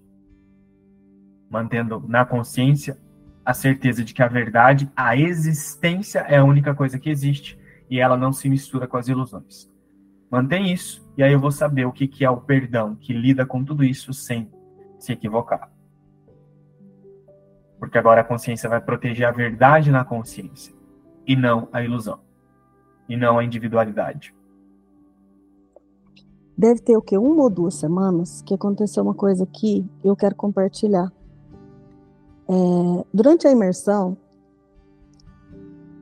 Mantendo 1.48 2.04
na 2.06 2.24
consciência 2.26 3.00
a 3.48 3.54
certeza 3.54 4.04
de 4.04 4.12
que 4.12 4.22
a 4.22 4.28
verdade, 4.28 4.92
a 4.94 5.16
existência 5.16 6.18
é 6.18 6.36
a 6.36 6.44
única 6.44 6.74
coisa 6.74 6.98
que 6.98 7.08
existe 7.08 7.58
e 7.88 7.98
ela 7.98 8.14
não 8.14 8.30
se 8.30 8.46
mistura 8.46 8.86
com 8.86 8.98
as 8.98 9.08
ilusões. 9.08 9.72
Mantém 10.30 10.70
isso, 10.70 11.10
e 11.16 11.22
aí 11.22 11.32
eu 11.32 11.40
vou 11.40 11.50
saber 11.50 11.86
o 11.86 11.92
que, 11.92 12.06
que 12.06 12.26
é 12.26 12.28
o 12.28 12.42
perdão, 12.42 12.94
que 12.94 13.14
lida 13.14 13.46
com 13.46 13.64
tudo 13.64 13.82
isso 13.82 14.12
sem 14.12 14.52
se 14.98 15.14
equivocar. 15.14 15.72
Porque 17.78 17.96
agora 17.96 18.20
a 18.20 18.24
consciência 18.24 18.68
vai 18.68 18.82
proteger 18.82 19.26
a 19.26 19.32
verdade 19.32 19.90
na 19.90 20.04
consciência, 20.04 20.74
e 21.26 21.34
não 21.34 21.70
a 21.72 21.82
ilusão, 21.82 22.20
e 23.08 23.16
não 23.16 23.38
a 23.38 23.44
individualidade. 23.44 24.34
Deve 26.54 26.82
ter 26.82 26.98
o 26.98 27.00
quê? 27.00 27.16
Uma 27.16 27.44
ou 27.44 27.48
duas 27.48 27.76
semanas 27.76 28.42
que 28.42 28.52
aconteceu 28.52 29.02
uma 29.02 29.14
coisa 29.14 29.46
que 29.46 29.90
eu 30.04 30.14
quero 30.14 30.34
compartilhar. 30.34 31.10
É, 32.48 33.04
durante 33.12 33.46
a 33.46 33.52
imersão, 33.52 34.16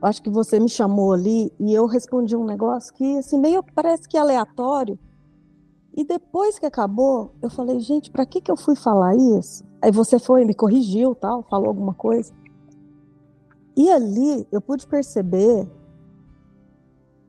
acho 0.01 0.21
que 0.21 0.29
você 0.29 0.59
me 0.59 0.69
chamou 0.69 1.13
ali 1.13 1.51
e 1.59 1.73
eu 1.73 1.85
respondi 1.85 2.35
um 2.35 2.45
negócio 2.45 2.93
que 2.93 3.17
assim 3.17 3.39
meio 3.39 3.63
parece 3.75 4.07
que 4.07 4.17
aleatório. 4.17 4.97
E 5.95 6.03
depois 6.03 6.59
que 6.59 6.65
acabou, 6.65 7.33
eu 7.41 7.49
falei, 7.49 7.79
gente, 7.79 8.11
para 8.11 8.25
que 8.25 8.39
que 8.39 8.51
eu 8.51 8.55
fui 8.55 8.75
falar 8.75 9.15
isso? 9.15 9.63
Aí 9.81 9.91
você 9.91 10.19
foi, 10.19 10.45
me 10.45 10.53
corrigiu, 10.53 11.15
tal, 11.15 11.43
falou 11.43 11.67
alguma 11.67 11.93
coisa. 11.93 12.31
E 13.75 13.89
ali 13.91 14.47
eu 14.51 14.61
pude 14.61 14.87
perceber, 14.87 15.67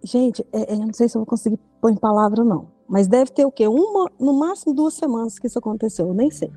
gente, 0.03 0.47
é, 0.53 0.73
é, 0.73 0.75
eu 0.75 0.87
não 0.87 0.93
sei 0.93 1.09
se 1.09 1.17
eu 1.17 1.21
vou 1.21 1.27
conseguir 1.27 1.59
pôr 1.81 1.91
em 1.91 1.97
palavra 1.97 2.45
não, 2.45 2.69
mas 2.87 3.09
deve 3.09 3.31
ter 3.33 3.47
o 3.47 3.51
quê? 3.51 3.67
Uma, 3.67 4.11
no 4.19 4.35
máximo 4.35 4.75
duas 4.75 4.95
semanas 4.95 5.39
que 5.39 5.47
isso 5.47 5.59
aconteceu, 5.59 6.09
eu 6.09 6.15
nem 6.15 6.31
sei. 6.31 6.53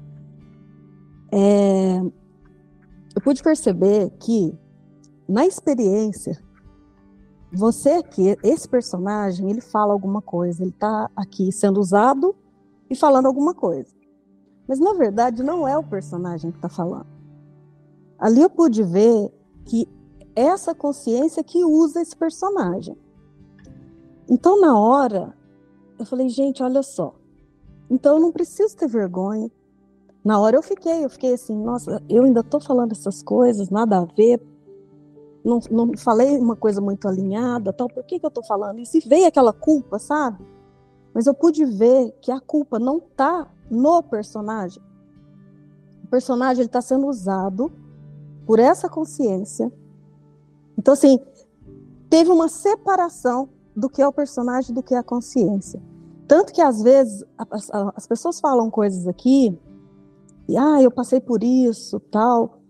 É, 1.32 2.02
eu 3.16 3.22
pude 3.22 3.44
perceber 3.44 4.10
que 4.20 4.58
na 5.28 5.46
experiência, 5.46 6.38
você 7.52 7.92
aqui, 7.92 8.38
esse 8.44 8.68
personagem, 8.68 9.50
ele 9.50 9.62
fala 9.62 9.94
alguma 9.94 10.22
coisa, 10.22 10.64
ele 10.64 10.72
está 10.72 11.10
aqui 11.16 11.52
sendo 11.52 11.80
usado 11.80 12.36
e 12.90 12.96
falando 12.96 13.26
alguma 13.26 13.54
coisa. 13.54 13.94
Mas 14.68 14.80
na 14.80 14.94
verdade 14.94 15.44
não 15.44 15.68
é 15.68 15.78
o 15.78 15.84
personagem 15.84 16.52
que 16.52 16.58
está 16.58 16.70
falando. 16.70 17.08
Ali 18.18 18.42
eu 18.42 18.50
pude 18.50 18.84
ver 18.84 19.34
que 19.66 19.88
essa 20.36 20.74
consciência 20.74 21.44
que 21.44 21.64
usa 21.66 22.02
esse 22.02 22.16
personagem. 22.16 22.98
Então 24.30 24.62
na 24.62 24.80
hora 24.80 25.36
eu 26.00 26.06
falei, 26.06 26.30
gente, 26.30 26.64
olha 26.64 26.84
só. 26.84 27.16
Então 27.90 28.16
eu 28.16 28.22
não 28.22 28.32
preciso 28.32 28.76
ter 28.76 28.88
vergonha. 28.88 29.52
Na 30.24 30.40
hora 30.40 30.56
eu 30.56 30.62
fiquei, 30.62 31.04
eu 31.04 31.10
fiquei 31.10 31.34
assim, 31.34 31.56
nossa, 31.56 32.02
eu 32.08 32.24
ainda 32.24 32.42
estou 32.42 32.60
falando 32.60 32.92
essas 32.92 33.24
coisas, 33.24 33.70
nada 33.70 33.98
a 33.98 34.06
ver, 34.06 34.40
não, 35.44 35.60
não 35.72 35.98
falei 35.98 36.38
uma 36.38 36.56
coisa 36.56 36.80
muito 36.80 37.08
alinhada, 37.08 37.74
tal, 37.74 37.88
por 37.88 38.04
que, 38.04 38.20
que 38.20 38.26
eu 38.26 38.30
estou 38.30 38.44
falando 38.44 38.80
isso? 38.80 38.98
E 38.98 39.02
veio 39.02 39.26
aquela 39.26 39.52
culpa, 39.52 39.98
sabe? 39.98 40.46
Mas 41.14 41.26
eu 41.26 41.34
pude 41.34 41.66
ver 41.66 42.12
que 42.22 42.32
a 42.32 42.40
culpa 42.40 42.80
não 42.80 42.98
está 42.98 43.48
no 43.70 44.04
personagem. 44.04 44.82
O 46.04 46.08
personagem 46.08 46.66
está 46.66 46.82
sendo 46.82 47.08
usado 47.08 47.72
por 48.46 48.60
essa 48.60 48.88
consciência. 48.88 49.72
Então, 50.78 50.94
assim, 50.94 51.20
teve 52.10 52.30
uma 52.30 52.48
separação 52.48 53.50
do 53.76 53.90
que 53.90 54.02
é 54.02 54.08
o 54.08 54.14
personagem 54.14 54.74
do 54.74 54.84
que 54.84 54.94
é 54.94 54.98
a 54.98 55.04
consciência. 55.04 55.82
Tanto 56.28 56.54
que, 56.54 56.62
às 56.62 56.82
vezes, 56.82 57.26
as 57.96 58.08
pessoas 58.08 58.40
falam 58.40 58.70
coisas 58.70 59.08
aqui, 59.08 59.58
ah, 60.58 60.82
eu 60.82 60.92
passei 60.92 61.20
por 61.20 61.44
isso, 61.44 62.00
tal. 62.00 62.62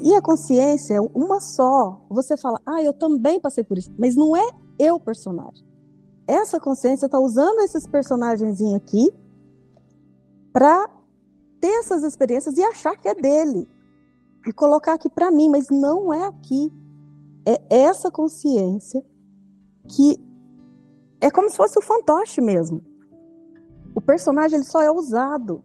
E 0.00 0.14
a 0.14 0.22
consciência 0.22 0.94
é 0.94 1.00
uma 1.00 1.40
só. 1.40 2.04
Você 2.08 2.36
fala, 2.36 2.60
ah, 2.64 2.82
eu 2.82 2.92
também 2.92 3.40
passei 3.40 3.62
por 3.62 3.76
isso. 3.76 3.92
Mas 3.98 4.16
não 4.16 4.36
é 4.36 4.48
eu 4.78 4.98
personagem. 4.98 5.66
Essa 6.26 6.60
consciência 6.60 7.06
está 7.06 7.18
usando 7.18 7.60
esses 7.60 7.86
personagens 7.86 8.60
aqui 8.74 9.12
para 10.52 10.88
ter 11.60 11.80
essas 11.80 12.02
experiências 12.02 12.56
e 12.56 12.62
achar 12.62 12.96
que 12.96 13.08
é 13.08 13.14
dele. 13.14 13.68
E 14.46 14.52
colocar 14.52 14.94
aqui 14.94 15.10
para 15.10 15.30
mim, 15.30 15.48
mas 15.50 15.68
não 15.68 16.12
é 16.12 16.26
aqui. 16.26 16.72
É 17.44 17.60
essa 17.68 18.10
consciência 18.10 19.04
que 19.88 20.18
é 21.20 21.30
como 21.30 21.50
se 21.50 21.56
fosse 21.56 21.78
o 21.78 21.82
fantoche 21.82 22.40
mesmo. 22.40 22.82
O 23.94 24.00
personagem 24.00 24.56
ele 24.56 24.64
só 24.64 24.80
é 24.80 24.90
usado. 24.90 25.62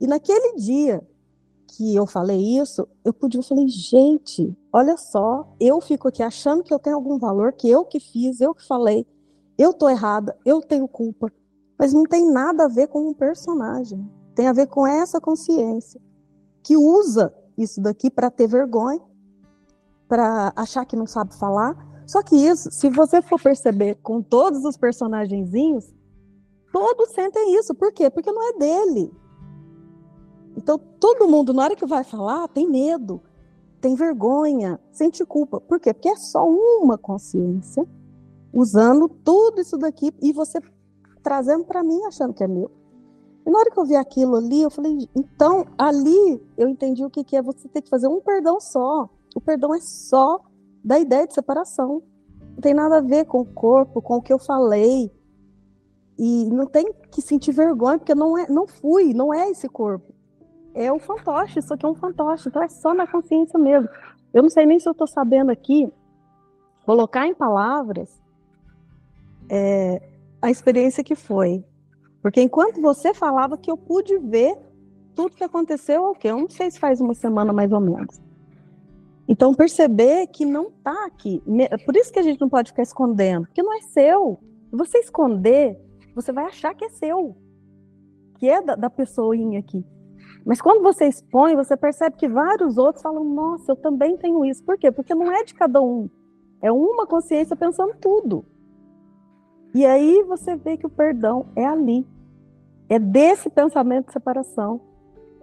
E 0.00 0.06
naquele 0.06 0.56
dia 0.56 1.06
que 1.66 1.94
eu 1.94 2.06
falei 2.06 2.58
isso, 2.58 2.88
eu 3.04 3.12
podia, 3.12 3.40
eu 3.40 3.44
falei, 3.44 3.66
gente, 3.68 4.56
olha 4.72 4.96
só, 4.96 5.46
eu 5.58 5.80
fico 5.80 6.08
aqui 6.08 6.22
achando 6.22 6.62
que 6.62 6.72
eu 6.72 6.78
tenho 6.78 6.96
algum 6.96 7.18
valor, 7.18 7.52
que 7.52 7.68
eu 7.68 7.84
que 7.84 7.98
fiz, 7.98 8.40
eu 8.40 8.54
que 8.54 8.66
falei, 8.66 9.06
eu 9.58 9.72
tô 9.72 9.88
errada, 9.88 10.36
eu 10.44 10.60
tenho 10.60 10.86
culpa, 10.86 11.32
mas 11.78 11.92
não 11.92 12.04
tem 12.04 12.30
nada 12.30 12.64
a 12.64 12.68
ver 12.68 12.88
com 12.88 13.08
um 13.08 13.14
personagem, 13.14 14.08
tem 14.34 14.46
a 14.46 14.52
ver 14.52 14.68
com 14.68 14.86
essa 14.86 15.20
consciência 15.20 16.00
que 16.62 16.76
usa 16.76 17.34
isso 17.56 17.80
daqui 17.80 18.10
para 18.10 18.30
ter 18.30 18.46
vergonha, 18.46 19.00
para 20.08 20.52
achar 20.54 20.84
que 20.84 20.96
não 20.96 21.06
sabe 21.06 21.34
falar. 21.36 21.76
Só 22.06 22.22
que 22.22 22.36
isso, 22.36 22.70
se 22.70 22.88
você 22.88 23.20
for 23.20 23.40
perceber 23.40 23.96
com 23.96 24.22
todos 24.22 24.64
os 24.64 24.76
personagenzinhos, 24.76 25.92
todos 26.72 27.10
sentem 27.10 27.56
isso. 27.56 27.74
Por 27.74 27.92
quê? 27.92 28.08
Porque 28.08 28.30
não 28.30 28.50
é 28.50 28.52
dele 28.58 29.12
Então, 30.56 30.78
todo 30.78 31.28
mundo, 31.28 31.52
na 31.52 31.64
hora 31.64 31.76
que 31.76 31.84
vai 31.84 32.02
falar, 32.02 32.48
tem 32.48 32.68
medo, 32.68 33.20
tem 33.80 33.94
vergonha, 33.94 34.80
sente 34.90 35.24
culpa. 35.24 35.60
Por 35.60 35.78
quê? 35.78 35.92
Porque 35.92 36.08
é 36.08 36.16
só 36.16 36.48
uma 36.48 36.96
consciência 36.96 37.86
usando 38.52 39.08
tudo 39.08 39.60
isso 39.60 39.76
daqui 39.76 40.12
e 40.22 40.32
você 40.32 40.60
trazendo 41.22 41.64
para 41.64 41.82
mim 41.82 42.02
achando 42.04 42.32
que 42.32 42.42
é 42.42 42.48
meu. 42.48 42.70
E 43.44 43.50
na 43.50 43.58
hora 43.58 43.70
que 43.70 43.78
eu 43.78 43.84
vi 43.84 43.94
aquilo 43.94 44.36
ali, 44.36 44.62
eu 44.62 44.70
falei, 44.70 45.08
então, 45.14 45.66
ali 45.76 46.42
eu 46.56 46.68
entendi 46.68 47.04
o 47.04 47.10
que, 47.10 47.22
que 47.22 47.36
é 47.36 47.42
você 47.42 47.68
ter 47.68 47.82
que 47.82 47.90
fazer 47.90 48.08
um 48.08 48.20
perdão 48.20 48.58
só. 48.58 49.08
O 49.34 49.40
perdão 49.40 49.74
é 49.74 49.80
só 49.80 50.40
da 50.82 50.98
ideia 50.98 51.26
de 51.26 51.34
separação. 51.34 52.02
Não 52.54 52.60
tem 52.60 52.72
nada 52.72 52.98
a 52.98 53.00
ver 53.02 53.26
com 53.26 53.40
o 53.40 53.44
corpo, 53.44 54.00
com 54.00 54.16
o 54.16 54.22
que 54.22 54.32
eu 54.32 54.38
falei. 54.38 55.12
E 56.18 56.48
não 56.50 56.66
tem 56.66 56.92
que 57.10 57.20
sentir 57.20 57.52
vergonha, 57.52 57.98
porque 57.98 58.14
não, 58.14 58.36
é, 58.38 58.48
não 58.48 58.66
fui, 58.66 59.12
não 59.12 59.32
é 59.32 59.50
esse 59.50 59.68
corpo. 59.68 60.15
É 60.76 60.92
o 60.92 60.98
fantoche, 60.98 61.58
isso 61.58 61.72
aqui 61.72 61.86
é 61.86 61.88
um 61.88 61.94
fantoche, 61.94 62.50
então 62.50 62.62
é 62.62 62.68
só 62.68 62.92
na 62.92 63.06
consciência 63.06 63.58
mesmo. 63.58 63.88
Eu 64.34 64.42
não 64.42 64.50
sei 64.50 64.66
nem 64.66 64.78
se 64.78 64.86
eu 64.86 64.92
estou 64.92 65.06
sabendo 65.06 65.50
aqui 65.50 65.90
colocar 66.84 67.26
em 67.26 67.34
palavras 67.34 68.22
é, 69.48 70.02
a 70.42 70.50
experiência 70.50 71.02
que 71.02 71.14
foi. 71.14 71.64
Porque 72.20 72.42
enquanto 72.42 72.82
você 72.82 73.14
falava 73.14 73.56
que 73.56 73.70
eu 73.70 73.76
pude 73.78 74.18
ver 74.18 74.54
tudo 75.14 75.34
que 75.34 75.42
aconteceu, 75.42 76.10
o 76.10 76.14
quê? 76.14 76.28
Eu 76.28 76.36
não 76.36 76.50
sei 76.50 76.70
se 76.70 76.78
faz 76.78 77.00
uma 77.00 77.14
semana 77.14 77.54
mais 77.54 77.72
ou 77.72 77.80
menos. 77.80 78.20
Então, 79.26 79.54
perceber 79.54 80.26
que 80.26 80.44
não 80.44 80.68
está 80.68 81.06
aqui. 81.06 81.42
Por 81.86 81.96
isso 81.96 82.12
que 82.12 82.18
a 82.18 82.22
gente 82.22 82.38
não 82.38 82.50
pode 82.50 82.70
ficar 82.70 82.82
escondendo, 82.82 83.46
porque 83.46 83.62
não 83.62 83.72
é 83.72 83.80
seu. 83.80 84.38
Se 84.68 84.76
você 84.76 84.98
esconder, 84.98 85.80
você 86.14 86.32
vai 86.32 86.44
achar 86.44 86.74
que 86.74 86.84
é 86.84 86.90
seu, 86.90 87.34
que 88.38 88.46
é 88.46 88.60
da, 88.60 88.76
da 88.76 88.90
pessoinha 88.90 89.58
aqui. 89.58 89.82
Mas 90.46 90.60
quando 90.62 90.80
você 90.80 91.06
expõe, 91.06 91.56
você 91.56 91.76
percebe 91.76 92.16
que 92.16 92.28
vários 92.28 92.78
outros 92.78 93.02
falam: 93.02 93.24
Nossa, 93.24 93.72
eu 93.72 93.76
também 93.76 94.16
tenho 94.16 94.44
isso. 94.44 94.62
Por 94.62 94.78
quê? 94.78 94.92
Porque 94.92 95.12
não 95.12 95.32
é 95.32 95.42
de 95.42 95.52
cada 95.52 95.82
um. 95.82 96.08
É 96.62 96.70
uma 96.70 97.04
consciência 97.04 97.56
pensando 97.56 97.96
tudo. 98.00 98.44
E 99.74 99.84
aí 99.84 100.22
você 100.22 100.54
vê 100.54 100.76
que 100.76 100.86
o 100.86 100.90
perdão 100.90 101.46
é 101.56 101.66
ali. 101.66 102.06
É 102.88 102.96
desse 102.98 103.50
pensamento 103.50 104.06
de 104.06 104.12
separação 104.12 104.80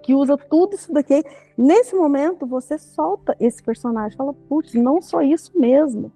que 0.01 0.15
usa 0.15 0.37
tudo 0.37 0.75
isso 0.75 0.93
daqui. 0.93 1.21
Nesse 1.57 1.93
momento, 1.95 2.45
você 2.45 2.77
solta 2.77 3.35
esse 3.39 3.61
personagem, 3.61 4.17
fala, 4.17 4.33
putz, 4.33 4.73
não 4.73 5.01
sou 5.01 5.21
isso 5.21 5.51
mesmo. 5.59 6.11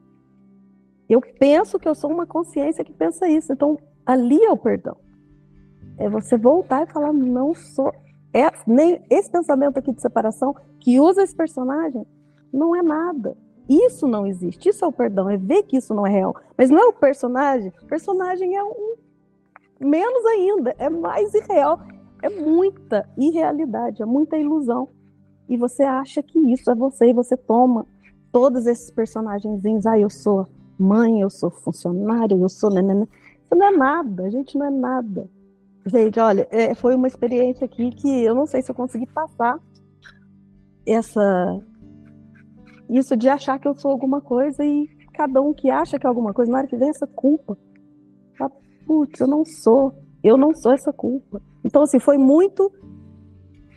Eu 1.09 1.21
penso 1.21 1.77
que 1.77 1.87
eu 1.87 1.93
sou 1.93 2.09
uma 2.09 2.25
consciência 2.25 2.83
que 2.83 2.93
pensa 2.93 3.27
isso. 3.27 3.51
Então, 3.51 3.77
ali 4.05 4.41
é 4.43 4.51
o 4.51 4.57
perdão. 4.57 4.97
É 5.97 6.09
você 6.09 6.37
voltar 6.37 6.83
e 6.83 6.91
falar, 6.91 7.11
não 7.11 7.53
sou. 7.53 7.93
É, 8.37 8.51
nem 8.67 9.01
esse 9.09 9.29
pensamento 9.29 9.77
aqui 9.77 9.91
de 9.91 10.01
separação 10.01 10.55
que 10.79 10.99
usa 10.99 11.23
esse 11.23 11.35
personagem 11.35 12.05
não 12.53 12.75
é 12.75 12.81
nada. 12.83 13.35
Isso 13.67 14.07
não 14.07 14.27
existe. 14.27 14.69
Isso 14.69 14.85
é 14.85 14.87
o 14.87 14.91
perdão, 14.91 15.29
é 15.29 15.37
ver 15.37 15.63
que 15.63 15.77
isso 15.77 15.93
não 15.93 16.05
é 16.05 16.09
real. 16.09 16.35
Mas 16.57 16.69
não 16.69 16.79
é 16.79 16.85
o 16.85 16.93
personagem. 16.93 17.73
O 17.81 17.85
personagem 17.85 18.55
é 18.55 18.63
um 18.63 18.95
menos 19.79 20.25
ainda, 20.25 20.75
é 20.77 20.89
mais 20.89 21.33
irreal 21.33 21.79
é 22.21 22.29
muita 22.29 23.07
irrealidade, 23.17 24.01
é 24.01 24.05
muita 24.05 24.37
ilusão. 24.37 24.89
E 25.47 25.55
você 25.55 25.83
acha 25.83 26.21
que 26.21 26.39
isso 26.51 26.69
é 26.69 26.75
você 26.75 27.07
e 27.07 27.13
você 27.13 27.37
toma 27.37 27.85
todos 28.31 28.65
esses 28.65 28.91
personagens, 28.91 29.85
ah, 29.85 29.97
eu 29.97 30.09
sou 30.09 30.47
mãe, 30.77 31.21
eu 31.21 31.29
sou 31.29 31.49
funcionário, 31.49 32.41
eu 32.41 32.49
sou. 32.49 32.69
Isso 32.69 33.55
não 33.55 33.67
é 33.67 33.71
nada, 33.71 34.23
a 34.23 34.29
gente 34.29 34.57
não 34.57 34.65
é 34.65 34.69
nada. 34.69 35.29
Gente, 35.87 36.19
olha, 36.19 36.47
é, 36.51 36.75
foi 36.75 36.95
uma 36.95 37.07
experiência 37.07 37.65
aqui 37.65 37.91
que 37.91 38.23
eu 38.23 38.35
não 38.35 38.45
sei 38.45 38.61
se 38.61 38.69
eu 38.69 38.75
consegui 38.75 39.07
passar 39.07 39.59
essa 40.85 41.61
isso 42.89 43.17
de 43.17 43.27
achar 43.27 43.59
que 43.59 43.67
eu 43.67 43.75
sou 43.75 43.91
alguma 43.91 44.21
coisa 44.21 44.63
e 44.63 44.87
cada 45.13 45.41
um 45.41 45.53
que 45.53 45.69
acha 45.69 45.99
que 45.99 46.05
é 46.05 46.09
alguma 46.09 46.33
coisa, 46.33 46.51
na 46.51 46.59
hora 46.59 46.67
que 46.67 46.77
vem 46.77 46.89
essa 46.89 47.07
culpa, 47.07 47.57
putz, 48.85 49.19
eu 49.19 49.27
não 49.27 49.43
sou, 49.43 49.93
eu 50.23 50.37
não 50.37 50.55
sou 50.55 50.71
essa 50.71 50.93
culpa. 50.93 51.41
Então, 51.63 51.83
assim, 51.83 51.99
foi 51.99 52.17
muito 52.17 52.71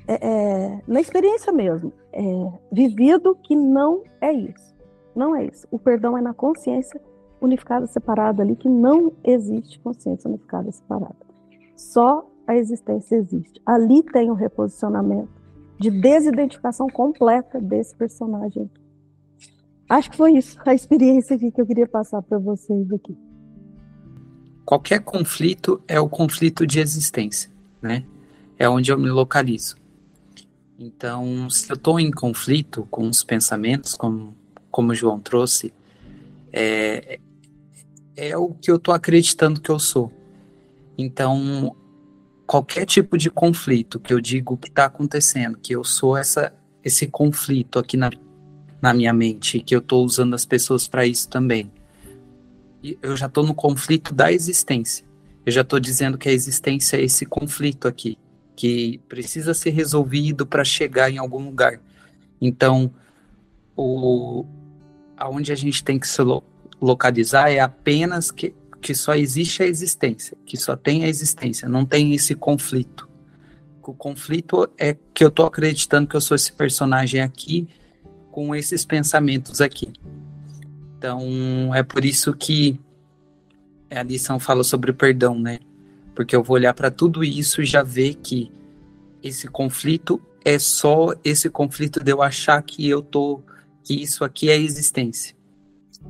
é, 0.07 0.15
é, 0.15 0.83
na 0.87 1.01
experiência 1.01 1.53
mesmo, 1.53 1.93
é, 2.13 2.23
vivido 2.71 3.37
que 3.43 3.57
não 3.57 4.03
é 4.21 4.33
isso. 4.33 4.75
Não 5.15 5.35
é 5.35 5.45
isso. 5.47 5.67
O 5.71 5.79
perdão 5.79 6.17
é 6.17 6.21
na 6.21 6.33
consciência 6.33 7.01
unificada 7.41 7.87
separada 7.87 8.43
ali, 8.43 8.55
que 8.55 8.69
não 8.69 9.13
existe 9.25 9.81
consciência 9.81 10.29
unificada 10.29 10.71
separada. 10.71 11.30
Só 11.81 12.31
a 12.47 12.57
existência 12.57 13.17
existe. 13.17 13.61
Ali 13.65 14.03
tem 14.03 14.29
o 14.31 14.33
um 14.33 14.37
reposicionamento 14.37 15.31
de 15.79 15.91
desidentificação 15.91 16.89
completa 16.89 17.61
desse 17.61 17.95
personagem. 17.95 18.71
Acho 19.89 20.11
que 20.11 20.17
foi 20.17 20.33
isso, 20.33 20.59
a 20.65 20.75
experiência 20.75 21.39
que 21.39 21.53
eu 21.57 21.67
queria 21.67 21.89
passar 21.89 22.23
para 22.23 22.39
vocês 22.39 22.93
aqui. 22.93 23.17
Qualquer 24.65 25.01
conflito 25.01 25.83
é 25.89 25.99
o 25.99 26.09
conflito 26.09 26.67
de 26.67 26.79
existência 26.79 27.51
né? 27.81 28.05
É 28.59 28.69
onde 28.69 28.93
eu 28.93 28.99
me 28.99 29.09
localizo. 29.09 29.77
Então, 30.79 31.49
se 31.51 31.71
eu 31.71 31.77
estou 31.77 31.99
em 31.99 32.11
conflito 32.11 32.87
com 32.91 33.09
os 33.09 33.23
pensamentos, 33.25 33.95
como, 33.95 34.37
como 34.71 34.93
o 34.93 34.95
João 34.95 35.21
trouxe, 35.21 35.73
é, 36.53 37.19
é 38.17 38.37
o 38.37 38.51
que 38.51 38.71
eu 38.71 38.77
estou 38.77 38.95
acreditando 38.95 39.61
que 39.61 39.71
eu 39.71 39.79
sou. 39.79 40.13
Então, 41.01 41.75
qualquer 42.47 42.85
tipo 42.85 43.17
de 43.17 43.31
conflito 43.31 43.99
que 43.99 44.13
eu 44.13 44.21
digo 44.21 44.57
que 44.57 44.69
está 44.69 44.85
acontecendo, 44.85 45.59
que 45.59 45.75
eu 45.75 45.83
sou 45.83 46.17
essa, 46.17 46.53
esse 46.85 47.07
conflito 47.07 47.79
aqui 47.79 47.97
na, 47.97 48.11
na 48.83 48.93
minha 48.93 49.13
mente, 49.13 49.61
que 49.61 49.75
eu 49.75 49.79
estou 49.79 50.05
usando 50.05 50.35
as 50.35 50.45
pessoas 50.45 50.87
para 50.87 51.07
isso 51.07 51.29
também, 51.29 51.73
eu 53.03 53.17
já 53.17 53.27
estou 53.27 53.47
no 53.47 53.55
conflito 53.55 54.15
da 54.15 54.31
existência. 54.31 55.07
Eu 55.45 55.53
já 55.53 55.63
estou 55.63 55.81
dizendo 55.81 56.19
que 56.19 56.29
a 56.29 56.33
existência 56.33 56.99
é 56.99 57.03
esse 57.03 57.25
conflito 57.25 57.89
aqui, 57.89 58.19
que 58.55 58.99
precisa 59.09 59.55
ser 59.55 59.71
resolvido 59.71 60.47
para 60.47 60.65
chegar 60.65 61.11
em 61.11 61.17
algum 61.17 61.43
lugar. 61.43 61.81
Então, 62.41 62.93
o, 63.75 64.45
aonde 65.17 65.51
a 65.51 65.57
gente 65.57 65.83
tem 65.83 65.99
que 65.99 66.07
se 66.07 66.21
lo, 66.21 66.43
localizar 66.81 67.51
é 67.51 67.59
apenas 67.59 68.31
que, 68.31 68.55
que 68.81 68.95
só 68.95 69.15
existe 69.15 69.63
a 69.63 69.67
existência, 69.67 70.37
que 70.45 70.57
só 70.57 70.75
tem 70.77 71.05
a 71.05 71.09
existência, 71.09 71.69
não 71.69 71.85
tem 71.85 72.15
esse 72.15 72.35
conflito. 72.35 73.09
O 73.83 73.93
conflito 73.93 74.71
é 74.79 74.97
que 75.13 75.25
eu 75.25 75.29
estou 75.29 75.47
acreditando 75.47 76.07
que 76.07 76.15
eu 76.15 76.21
sou 76.21 76.37
esse 76.37 76.53
personagem 76.53 77.21
aqui 77.21 77.69
com 78.31 78.55
esses 78.55 78.85
pensamentos 78.85 79.61
aqui. 79.61 79.93
Então, 80.97 81.75
é 81.75 81.83
por 81.83 82.05
isso 82.05 82.33
que 82.33 82.79
a 83.91 84.03
lição 84.05 84.39
fala 84.39 84.63
sobre 84.63 84.93
o 84.93 84.95
perdão, 84.95 85.37
né? 85.37 85.59
Porque 86.15 86.37
eu 86.37 86.43
vou 86.43 86.55
olhar 86.55 86.73
para 86.73 86.89
tudo 86.89 87.25
isso 87.25 87.63
e 87.63 87.65
já 87.65 87.83
ver 87.83 88.15
que 88.15 88.53
esse 89.23 89.49
conflito 89.49 90.23
é 90.45 90.59
só 90.59 91.13
esse 91.25 91.51
conflito 91.51 92.03
de 92.03 92.13
eu 92.13 92.23
achar 92.23 92.63
que 92.63 92.89
eu 92.89 93.03
tô 93.03 93.43
que 93.83 93.95
isso 93.95 94.25
aqui 94.25 94.51
é 94.51 94.57
existência. 94.57 95.35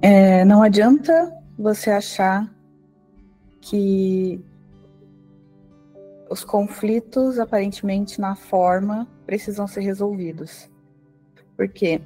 É, 0.02 0.44
não 0.44 0.62
adianta 0.62 1.32
você 1.58 1.90
achar 1.90 2.46
que 3.60 4.42
os 6.30 6.44
conflitos 6.44 7.38
aparentemente 7.38 8.20
na 8.20 8.36
forma 8.36 9.08
precisam 9.26 9.66
ser 9.66 9.80
resolvidos. 9.80 10.70
Porque 11.56 12.00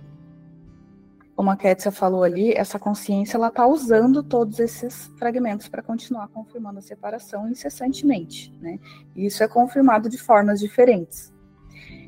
como 1.36 1.50
a 1.50 1.56
Kétia 1.56 1.90
falou 1.90 2.22
ali, 2.22 2.52
essa 2.52 2.78
consciência 2.78 3.36
ela 3.36 3.48
está 3.48 3.66
usando 3.66 4.22
todos 4.22 4.60
esses 4.60 5.06
fragmentos 5.18 5.68
para 5.68 5.82
continuar 5.82 6.28
confirmando 6.28 6.78
a 6.78 6.82
separação 6.82 7.48
incessantemente, 7.48 8.56
né? 8.60 8.78
E 9.16 9.26
isso 9.26 9.42
é 9.42 9.48
confirmado 9.48 10.08
de 10.08 10.16
formas 10.16 10.60
diferentes. 10.60 11.32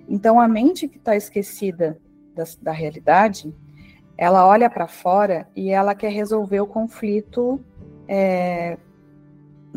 Então, 0.08 0.40
a 0.40 0.46
mente 0.46 0.86
que 0.86 0.98
está 0.98 1.16
esquecida 1.16 1.98
da, 2.34 2.44
da, 2.62 2.72
realidade, 2.72 3.52
ela 4.16 4.46
olha 4.46 4.70
para 4.70 4.86
fora 4.86 5.48
e 5.56 5.70
ela 5.70 5.94
quer 5.94 6.12
resolver 6.12 6.60
o 6.60 6.66
conflito 6.66 7.60
é, 8.06 8.78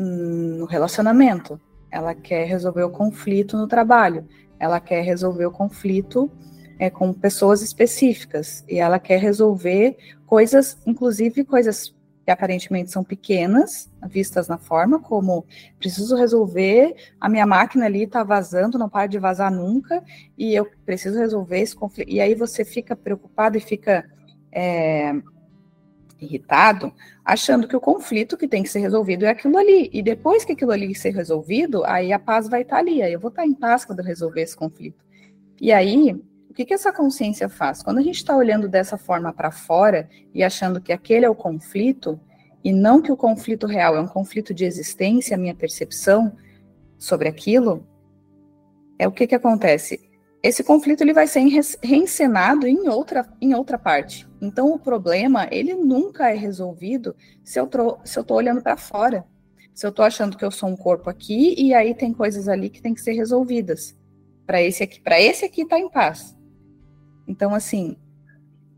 no 0.02 0.66
relacionamento, 0.66 1.60
ela 1.92 2.16
quer 2.16 2.46
resolver 2.46 2.84
o 2.84 2.90
conflito 2.90 3.58
no 3.58 3.68
trabalho, 3.68 4.28
ela 4.60 4.80
quer 4.80 5.02
resolver 5.02 5.46
o 5.46 5.52
conflito 5.52 6.32
é, 6.78 6.90
com 6.90 7.12
pessoas 7.14 7.62
específicas. 7.62 8.64
E 8.68 8.80
ela 8.80 9.00
quer 9.00 9.20
resolver 9.20 9.98
coisas, 10.26 10.78
inclusive 10.86 11.44
coisas 11.44 11.94
que 12.24 12.32
aparentemente 12.32 12.92
são 12.92 13.04
pequenas, 13.04 13.90
vistas 14.08 14.48
na 14.48 14.58
forma, 14.58 15.00
como 15.00 15.46
preciso 15.80 16.16
resolver, 16.16 16.96
a 17.20 17.28
minha 17.28 17.46
máquina 17.46 17.86
ali 17.86 18.04
está 18.04 18.24
vazando, 18.24 18.78
não 18.78 18.88
para 18.88 19.08
de 19.08 19.18
vazar 19.18 19.52
nunca, 19.52 20.04
e 20.38 20.54
eu 20.54 20.70
preciso 20.86 21.18
resolver 21.18 21.60
esse 21.60 21.76
conflito. 21.76 22.10
E 22.10 22.22
aí 22.22 22.36
você 22.36 22.64
fica 22.64 22.96
preocupado 22.96 23.58
e 23.58 23.60
fica 23.60 24.06
é, 24.52 25.14
irritado, 26.20 26.94
achando 27.24 27.68
que 27.68 27.76
o 27.76 27.82
conflito 27.82 28.38
que 28.38 28.48
tem 28.48 28.64
que 28.64 28.70
ser 28.70 28.80
resolvido 28.80 29.26
é 29.26 29.30
aquilo 29.30 29.58
ali. 29.58 29.90
E 29.94 30.02
depois 30.02 30.44
que 30.44 30.54
aquilo 30.54 30.72
ali 30.72 30.94
ser 30.94 31.12
resolvido, 31.12 31.84
aí 31.86 32.12
a 32.12 32.20
paz 32.20 32.48
vai 32.48 32.62
estar 32.62 32.78
ali, 32.78 33.02
aí 33.02 33.14
eu 33.14 33.20
vou 33.20 33.30
estar 33.30 33.46
em 33.46 33.54
paz 33.54 33.86
quando 33.86 34.00
eu 34.00 34.06
resolver 34.06 34.42
esse 34.42 34.56
conflito. 34.56 35.04
E 35.62 35.72
aí, 35.72 36.14
o 36.50 36.54
que, 36.54 36.66
que 36.66 36.74
essa 36.74 36.92
consciência 36.92 37.48
faz? 37.48 37.84
Quando 37.84 38.00
a 38.00 38.02
gente 38.02 38.18
está 38.18 38.36
olhando 38.36 38.68
dessa 38.68 38.98
forma 38.98 39.32
para 39.32 39.52
fora 39.52 40.10
e 40.34 40.44
achando 40.44 40.82
que 40.82 40.92
aquele 40.92 41.26
é 41.26 41.30
o 41.30 41.36
conflito, 41.36 42.20
e 42.64 42.74
não 42.74 43.02
que 43.02 43.12
o 43.12 43.18
conflito 43.18 43.66
real 43.66 43.96
é 43.96 44.02
um 44.02 44.08
conflito 44.08 44.54
de 44.54 44.66
existência, 44.66 45.36
a 45.36 45.40
minha 45.40 45.56
percepção 45.56 46.36
sobre 46.98 47.30
aquilo, 47.30 47.88
é 48.98 49.08
o 49.08 49.12
que, 49.12 49.26
que 49.26 49.36
acontece? 49.36 50.09
Esse 50.42 50.64
conflito 50.64 51.02
ele 51.02 51.14
vai 51.14 51.28
ser 51.28 51.42
reencenado 51.84 52.66
em 52.66 52.88
outra, 52.88 53.28
em 53.42 53.54
outra 53.54 53.78
parte. 53.78 54.28
Então, 54.42 54.72
o 54.72 54.80
problema, 54.80 55.50
ele 55.52 55.74
nunca 55.74 56.30
é 56.30 56.36
resolvido 56.36 57.14
se 57.44 57.60
eu 57.60 57.70
estou 58.06 58.38
olhando 58.38 58.62
para 58.62 58.78
fora. 58.78 59.26
Se 59.74 59.86
eu 59.86 59.90
estou 59.90 60.06
achando 60.06 60.38
que 60.38 60.46
eu 60.46 60.52
sou 60.52 60.70
um 60.70 60.78
corpo 60.78 61.10
aqui 61.10 61.56
e 61.58 61.74
aí 61.74 61.94
tem 61.94 62.14
coisas 62.14 62.48
ali 62.48 62.70
que 62.70 62.82
tem 62.82 62.94
que 62.94 63.02
ser 63.02 63.14
resolvidas. 63.14 63.98
Para 64.46 64.62
esse 64.62 64.82
aqui, 64.82 65.02
para 65.02 65.20
esse 65.20 65.44
aqui 65.44 65.66
tá 65.66 65.78
em 65.78 65.90
paz. 65.90 66.36
Então, 67.28 67.54
assim, 67.54 67.98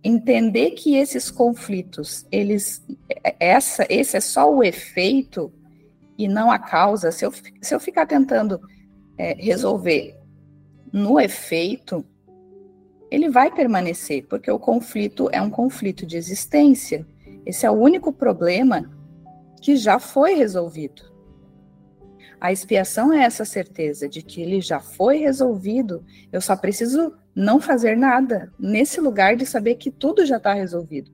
entender 0.03 0.71
que 0.71 0.95
esses 0.95 1.29
conflitos, 1.29 2.25
eles, 2.31 2.83
essa, 3.39 3.85
esse 3.87 4.17
é 4.17 4.19
só 4.19 4.51
o 4.51 4.63
efeito 4.63 5.53
e 6.17 6.27
não 6.27 6.51
a 6.51 6.57
causa. 6.57 7.11
Se 7.11 7.23
eu, 7.23 7.31
se 7.61 7.73
eu 7.73 7.79
ficar 7.79 8.07
tentando 8.07 8.59
é, 9.17 9.35
resolver 9.35 10.20
no 10.91 11.19
efeito, 11.19 12.05
ele 13.09 13.29
vai 13.29 13.53
permanecer, 13.53 14.25
porque 14.27 14.49
o 14.49 14.59
conflito 14.59 15.29
é 15.31 15.41
um 15.41 15.49
conflito 15.49 16.05
de 16.05 16.17
existência. 16.17 17.05
Esse 17.45 17.65
é 17.65 17.71
o 17.71 17.75
único 17.75 18.11
problema 18.13 18.89
que 19.61 19.75
já 19.75 19.99
foi 19.99 20.33
resolvido. 20.33 21.11
A 22.39 22.51
expiação 22.51 23.13
é 23.13 23.23
essa 23.23 23.45
certeza 23.45 24.09
de 24.09 24.21
que 24.23 24.41
ele 24.41 24.61
já 24.61 24.79
foi 24.79 25.17
resolvido, 25.17 26.03
eu 26.31 26.41
só 26.41 26.55
preciso 26.55 27.13
não 27.35 27.61
fazer 27.61 27.95
nada 27.95 28.51
nesse 28.57 28.99
lugar 28.99 29.35
de 29.35 29.45
saber 29.45 29.75
que 29.75 29.91
tudo 29.91 30.25
já 30.25 30.37
está 30.37 30.53
resolvido. 30.53 31.11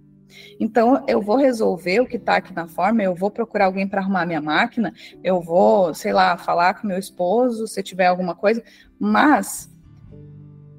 Então, 0.59 1.03
eu 1.07 1.21
vou 1.21 1.37
resolver 1.37 1.99
o 2.01 2.05
que 2.05 2.17
está 2.17 2.37
aqui 2.37 2.53
na 2.53 2.67
forma, 2.67 3.03
eu 3.03 3.15
vou 3.15 3.31
procurar 3.31 3.65
alguém 3.65 3.87
para 3.87 4.01
arrumar 4.01 4.25
minha 4.25 4.41
máquina, 4.41 4.93
eu 5.23 5.41
vou, 5.41 5.93
sei 5.93 6.13
lá, 6.13 6.37
falar 6.37 6.75
com 6.75 6.87
meu 6.87 6.97
esposo 6.97 7.67
se 7.67 7.81
tiver 7.83 8.07
alguma 8.07 8.35
coisa, 8.35 8.63
mas 8.99 9.69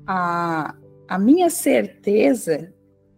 a, 0.07 0.75
a 1.09 1.19
minha 1.19 1.51
certeza 1.51 2.73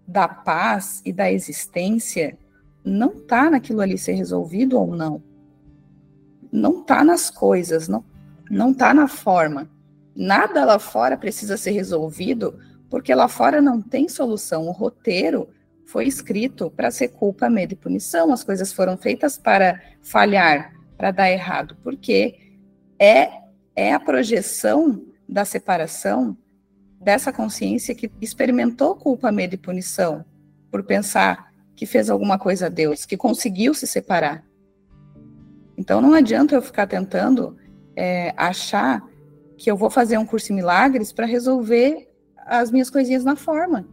da 0.06 0.26
paz 0.26 1.00
e 1.04 1.12
da 1.12 1.30
existência 1.30 2.36
não 2.84 3.12
está 3.12 3.50
naquilo 3.50 3.80
ali 3.80 3.96
ser 3.96 4.12
resolvido 4.12 4.78
ou 4.78 4.96
não. 4.96 5.22
Não 6.50 6.80
está 6.80 7.04
nas 7.04 7.30
coisas, 7.30 7.86
não, 7.86 8.04
não 8.50 8.72
está 8.72 8.92
na 8.92 9.06
forma. 9.06 9.70
Nada 10.16 10.64
lá 10.64 10.78
fora 10.78 11.16
precisa 11.16 11.56
ser 11.56 11.70
resolvido, 11.70 12.58
porque 12.88 13.14
lá 13.14 13.28
fora 13.28 13.62
não 13.62 13.80
tem 13.80 14.08
solução. 14.08 14.66
O 14.66 14.72
roteiro 14.72 15.48
foi 15.90 16.06
escrito 16.06 16.70
para 16.70 16.88
ser 16.92 17.08
culpa, 17.08 17.50
medo 17.50 17.72
e 17.72 17.76
punição. 17.76 18.32
As 18.32 18.44
coisas 18.44 18.72
foram 18.72 18.96
feitas 18.96 19.36
para 19.36 19.82
falhar, 20.00 20.72
para 20.96 21.10
dar 21.10 21.28
errado, 21.28 21.76
porque 21.82 22.38
é, 22.96 23.28
é 23.74 23.92
a 23.92 23.98
projeção 23.98 25.04
da 25.28 25.44
separação 25.44 26.36
dessa 27.00 27.32
consciência 27.32 27.92
que 27.92 28.08
experimentou 28.20 28.94
culpa, 28.94 29.32
medo 29.32 29.54
e 29.54 29.58
punição 29.58 30.24
por 30.70 30.84
pensar 30.84 31.50
que 31.74 31.86
fez 31.86 32.08
alguma 32.08 32.38
coisa 32.38 32.66
a 32.66 32.68
Deus, 32.68 33.04
que 33.04 33.16
conseguiu 33.16 33.74
se 33.74 33.86
separar. 33.86 34.44
Então 35.76 36.00
não 36.00 36.14
adianta 36.14 36.54
eu 36.54 36.62
ficar 36.62 36.86
tentando 36.86 37.56
é, 37.96 38.32
achar 38.36 39.02
que 39.58 39.68
eu 39.68 39.76
vou 39.76 39.90
fazer 39.90 40.18
um 40.18 40.26
curso 40.26 40.52
em 40.52 40.56
milagres 40.56 41.12
para 41.12 41.26
resolver 41.26 42.08
as 42.46 42.70
minhas 42.70 42.90
coisinhas 42.90 43.24
na 43.24 43.34
forma. 43.34 43.88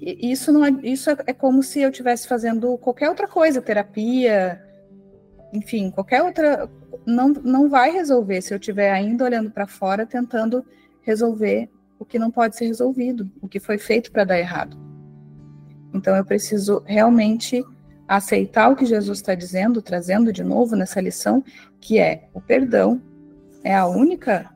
Isso 0.00 0.52
não 0.52 0.64
é, 0.64 0.70
isso 0.82 1.10
é, 1.10 1.16
é 1.26 1.32
como 1.32 1.62
se 1.62 1.80
eu 1.80 1.90
estivesse 1.90 2.28
fazendo 2.28 2.78
qualquer 2.78 3.08
outra 3.08 3.26
coisa, 3.26 3.60
terapia, 3.60 4.62
enfim, 5.52 5.90
qualquer 5.90 6.22
outra 6.22 6.70
não, 7.04 7.28
não 7.30 7.68
vai 7.68 7.90
resolver 7.90 8.40
se 8.40 8.54
eu 8.54 8.58
estiver 8.58 8.90
ainda 8.90 9.24
olhando 9.24 9.50
para 9.50 9.66
fora 9.66 10.06
tentando 10.06 10.64
resolver 11.02 11.68
o 11.98 12.04
que 12.04 12.18
não 12.18 12.30
pode 12.30 12.56
ser 12.56 12.66
resolvido, 12.66 13.28
o 13.42 13.48
que 13.48 13.58
foi 13.58 13.76
feito 13.76 14.12
para 14.12 14.24
dar 14.24 14.38
errado. 14.38 14.76
Então 15.92 16.14
eu 16.14 16.24
preciso 16.24 16.82
realmente 16.86 17.64
aceitar 18.06 18.70
o 18.70 18.76
que 18.76 18.86
Jesus 18.86 19.18
está 19.18 19.34
dizendo, 19.34 19.82
trazendo 19.82 20.32
de 20.32 20.44
novo 20.44 20.76
nessa 20.76 21.00
lição, 21.00 21.42
que 21.80 21.98
é 21.98 22.28
o 22.32 22.40
perdão 22.40 23.02
é 23.64 23.74
a 23.74 23.86
única 23.86 24.50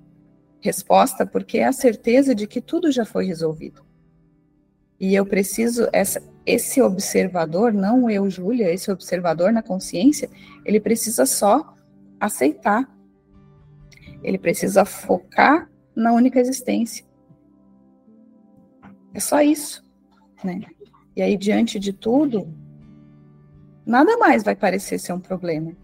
resposta, 0.60 1.26
porque 1.26 1.58
é 1.58 1.66
a 1.66 1.72
certeza 1.72 2.34
de 2.34 2.46
que 2.46 2.60
tudo 2.60 2.92
já 2.92 3.04
foi 3.04 3.26
resolvido. 3.26 3.84
E 5.02 5.16
eu 5.16 5.26
preciso, 5.26 5.88
essa, 5.92 6.22
esse 6.46 6.80
observador, 6.80 7.72
não 7.72 8.08
eu, 8.08 8.30
Júlia, 8.30 8.72
esse 8.72 8.88
observador 8.88 9.52
na 9.52 9.60
consciência, 9.60 10.30
ele 10.64 10.78
precisa 10.78 11.26
só 11.26 11.74
aceitar. 12.20 12.88
Ele 14.22 14.38
precisa 14.38 14.84
focar 14.84 15.68
na 15.92 16.12
única 16.12 16.38
existência. 16.38 17.04
É 19.12 19.18
só 19.18 19.42
isso, 19.42 19.84
né? 20.44 20.60
E 21.16 21.20
aí, 21.20 21.36
diante 21.36 21.80
de 21.80 21.92
tudo, 21.92 22.48
nada 23.84 24.16
mais 24.18 24.44
vai 24.44 24.54
parecer 24.54 25.00
ser 25.00 25.14
um 25.14 25.20
problema. 25.20 25.76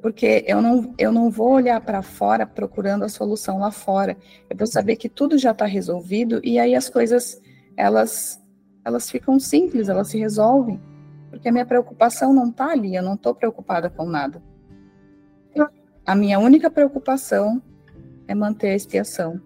Porque 0.00 0.44
eu 0.46 0.62
não, 0.62 0.94
eu 0.96 1.12
não 1.12 1.30
vou 1.30 1.52
olhar 1.52 1.80
para 1.80 2.02
fora 2.02 2.46
procurando 2.46 3.04
a 3.04 3.08
solução 3.08 3.58
lá 3.58 3.70
fora. 3.70 4.16
Eu 4.48 4.56
vou 4.56 4.66
saber 4.66 4.96
que 4.96 5.08
tudo 5.08 5.36
já 5.36 5.50
está 5.50 5.66
resolvido 5.66 6.40
e 6.42 6.58
aí 6.58 6.74
as 6.74 6.88
coisas, 6.88 7.40
elas, 7.76 8.40
elas 8.84 9.10
ficam 9.10 9.38
simples, 9.38 9.88
elas 9.88 10.08
se 10.08 10.18
resolvem. 10.18 10.80
Porque 11.28 11.48
a 11.48 11.52
minha 11.52 11.66
preocupação 11.66 12.32
não 12.32 12.48
está 12.48 12.70
ali, 12.70 12.96
eu 12.96 13.02
não 13.02 13.14
estou 13.14 13.34
preocupada 13.34 13.90
com 13.90 14.04
nada. 14.04 14.42
A 16.06 16.14
minha 16.14 16.38
única 16.38 16.70
preocupação 16.70 17.62
é 18.26 18.34
manter 18.34 18.70
a 18.70 18.74
expiação. 18.74 19.40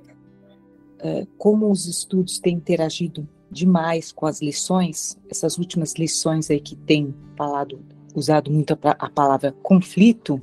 É, 1.01 1.27
como 1.37 1.71
os 1.71 1.87
estudos 1.87 2.39
têm 2.39 2.57
interagido 2.57 3.29
demais 3.51 4.11
com 4.11 4.25
as 4.25 4.41
lições, 4.41 5.19
essas 5.29 5.59
últimas 5.59 5.95
lições 5.95 6.51
aí 6.51 6.61
que 6.61 6.75
tem 6.75 7.15
falado, 7.37 7.85
usado 8.15 8.51
muito 8.51 8.79
a, 8.83 8.91
a 8.93 9.11
palavra 9.11 9.53
conflito, 9.63 10.41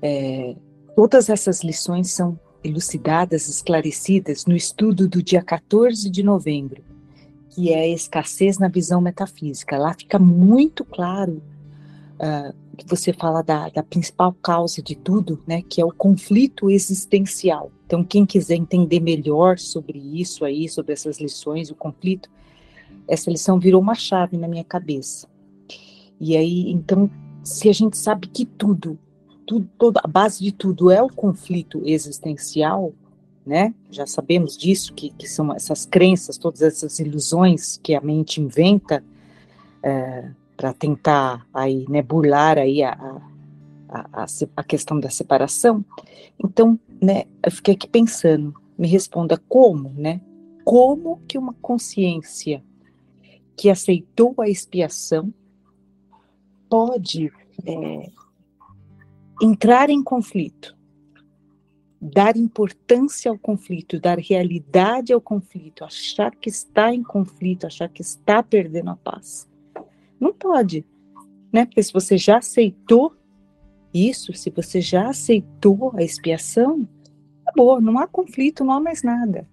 é, 0.00 0.54
todas 0.94 1.28
essas 1.28 1.62
lições 1.62 2.12
são 2.12 2.38
elucidadas, 2.62 3.48
esclarecidas 3.48 4.46
no 4.46 4.56
estudo 4.56 5.06
do 5.06 5.22
dia 5.22 5.42
14 5.42 6.08
de 6.08 6.22
novembro, 6.22 6.82
que 7.50 7.72
é 7.72 7.80
a 7.80 7.88
escassez 7.88 8.58
na 8.58 8.68
visão 8.68 9.00
metafísica. 9.00 9.76
Lá 9.76 9.92
fica 9.92 10.18
muito 10.18 10.84
claro 10.84 11.42
uh, 12.14 12.54
que 12.76 12.88
você 12.88 13.12
fala 13.12 13.42
da, 13.42 13.68
da, 13.68 13.82
principal 13.82 14.32
causa 14.42 14.82
de 14.82 14.96
tudo, 14.96 15.42
né, 15.46 15.62
que 15.62 15.80
é 15.80 15.84
o 15.84 15.92
conflito 15.92 16.70
existencial. 16.70 17.70
Então, 17.86 18.02
quem 18.02 18.24
quiser 18.24 18.56
entender 18.56 19.00
melhor 19.00 19.58
sobre 19.58 19.98
isso 19.98 20.44
aí, 20.44 20.68
sobre 20.68 20.94
essas 20.94 21.20
lições, 21.20 21.70
o 21.70 21.74
conflito, 21.74 22.30
essa 23.06 23.30
lição 23.30 23.60
virou 23.60 23.80
uma 23.80 23.94
chave 23.94 24.36
na 24.36 24.48
minha 24.48 24.64
cabeça. 24.64 25.28
E 26.26 26.38
aí, 26.38 26.72
então, 26.72 27.10
se 27.42 27.68
a 27.68 27.72
gente 27.74 27.98
sabe 27.98 28.28
que 28.28 28.46
tudo, 28.46 28.98
tudo 29.46 29.68
toda, 29.76 30.00
a 30.02 30.08
base 30.08 30.42
de 30.42 30.52
tudo 30.52 30.90
é 30.90 31.02
o 31.02 31.10
conflito 31.10 31.82
existencial, 31.84 32.94
né? 33.44 33.74
Já 33.90 34.06
sabemos 34.06 34.56
disso, 34.56 34.94
que, 34.94 35.10
que 35.10 35.28
são 35.28 35.52
essas 35.54 35.84
crenças, 35.84 36.38
todas 36.38 36.62
essas 36.62 36.98
ilusões 36.98 37.78
que 37.82 37.94
a 37.94 38.00
mente 38.00 38.40
inventa, 38.40 39.04
é, 39.82 40.30
para 40.56 40.72
tentar 40.72 41.46
aí, 41.52 41.84
né, 41.90 42.00
burlar 42.00 42.56
aí 42.56 42.82
a, 42.82 42.92
a, 43.90 44.22
a, 44.22 44.26
a, 44.56 44.64
questão 44.64 44.98
da 44.98 45.10
separação. 45.10 45.84
Então, 46.42 46.80
né, 47.02 47.24
eu 47.42 47.52
fiquei 47.52 47.74
aqui 47.74 47.86
pensando, 47.86 48.54
me 48.78 48.88
responda 48.88 49.36
como, 49.46 49.92
né? 49.94 50.22
Como 50.64 51.20
que 51.28 51.36
uma 51.36 51.52
consciência 51.60 52.64
que 53.54 53.68
aceitou 53.68 54.34
a 54.38 54.48
expiação 54.48 55.30
pode 56.74 57.32
é, 57.64 58.10
entrar 59.40 59.90
em 59.90 60.02
conflito, 60.02 60.76
dar 62.02 62.36
importância 62.36 63.30
ao 63.30 63.38
conflito, 63.38 64.00
dar 64.00 64.18
realidade 64.18 65.12
ao 65.12 65.20
conflito, 65.20 65.84
achar 65.84 66.34
que 66.34 66.48
está 66.48 66.92
em 66.92 67.00
conflito, 67.00 67.64
achar 67.64 67.88
que 67.88 68.02
está 68.02 68.42
perdendo 68.42 68.90
a 68.90 68.96
paz. 68.96 69.48
Não 70.18 70.34
pode, 70.34 70.84
né? 71.52 71.64
Porque 71.64 71.80
se 71.80 71.92
você 71.92 72.18
já 72.18 72.38
aceitou 72.38 73.14
isso, 73.94 74.32
se 74.32 74.50
você 74.50 74.80
já 74.80 75.10
aceitou 75.10 75.92
a 75.94 76.02
expiação, 76.02 76.88
acabou, 77.46 77.80
não 77.80 78.00
há 78.00 78.08
conflito, 78.08 78.64
não 78.64 78.74
há 78.74 78.80
mais 78.80 79.04
nada, 79.04 79.48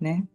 né? 0.00 0.26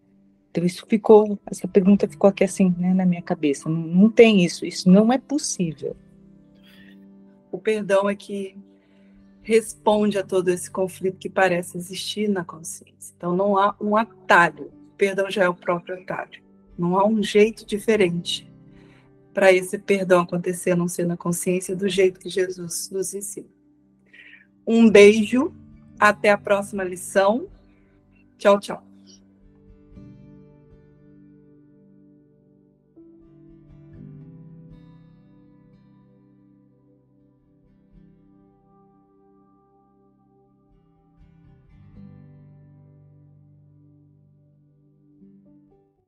Então 0.52 0.66
isso 0.66 0.86
ficou, 0.86 1.40
essa 1.46 1.66
pergunta 1.68 2.08
ficou 2.08 2.30
aqui 2.30 2.44
assim, 2.44 2.76
né, 2.78 2.94
na 2.94 3.06
minha 3.06 3.22
cabeça. 3.22 3.70
Não, 3.70 3.80
não 3.80 4.10
tem 4.10 4.44
isso, 4.44 4.66
isso 4.66 4.90
não 4.90 5.12
é 5.12 5.18
possível. 5.18 5.96
O 7.50 7.58
perdão 7.58 8.10
é 8.10 8.16
que 8.16 8.58
responde 9.42 10.18
a 10.18 10.24
todo 10.24 10.50
esse 10.50 10.70
conflito 10.70 11.18
que 11.18 11.30
parece 11.30 11.78
existir 11.78 12.30
na 12.30 12.44
consciência. 12.44 13.14
Então 13.16 13.36
não 13.36 13.58
há 13.58 13.76
um 13.80 13.96
atalho, 13.96 14.66
o 14.66 14.96
perdão 14.98 15.32
já 15.32 15.46
é 15.46 15.50
o 15.50 15.56
próprio 15.56 15.96
atalho. 15.96 16.42
Não 16.78 17.00
há 17.00 17.08
um 17.08 17.24
jeito 17.24 17.66
diferente 17.66 18.52
para 19.34 19.54
esse 19.54 19.78
perdão 19.78 20.22
acontecer, 20.22 20.72
a 20.72 20.76
não 20.76 20.90
ser 20.90 21.06
na 21.06 21.16
consciência 21.16 21.76
do 21.76 21.88
jeito 21.88 22.20
que 22.20 22.30
Jesus 22.30 22.90
nos 22.92 23.14
ensina. 23.14 23.48
Um 24.68 24.90
beijo, 24.90 25.54
até 25.98 26.30
a 26.30 26.38
próxima 26.38 26.84
lição. 26.84 27.48
Tchau, 28.38 28.60
tchau. 28.60 28.91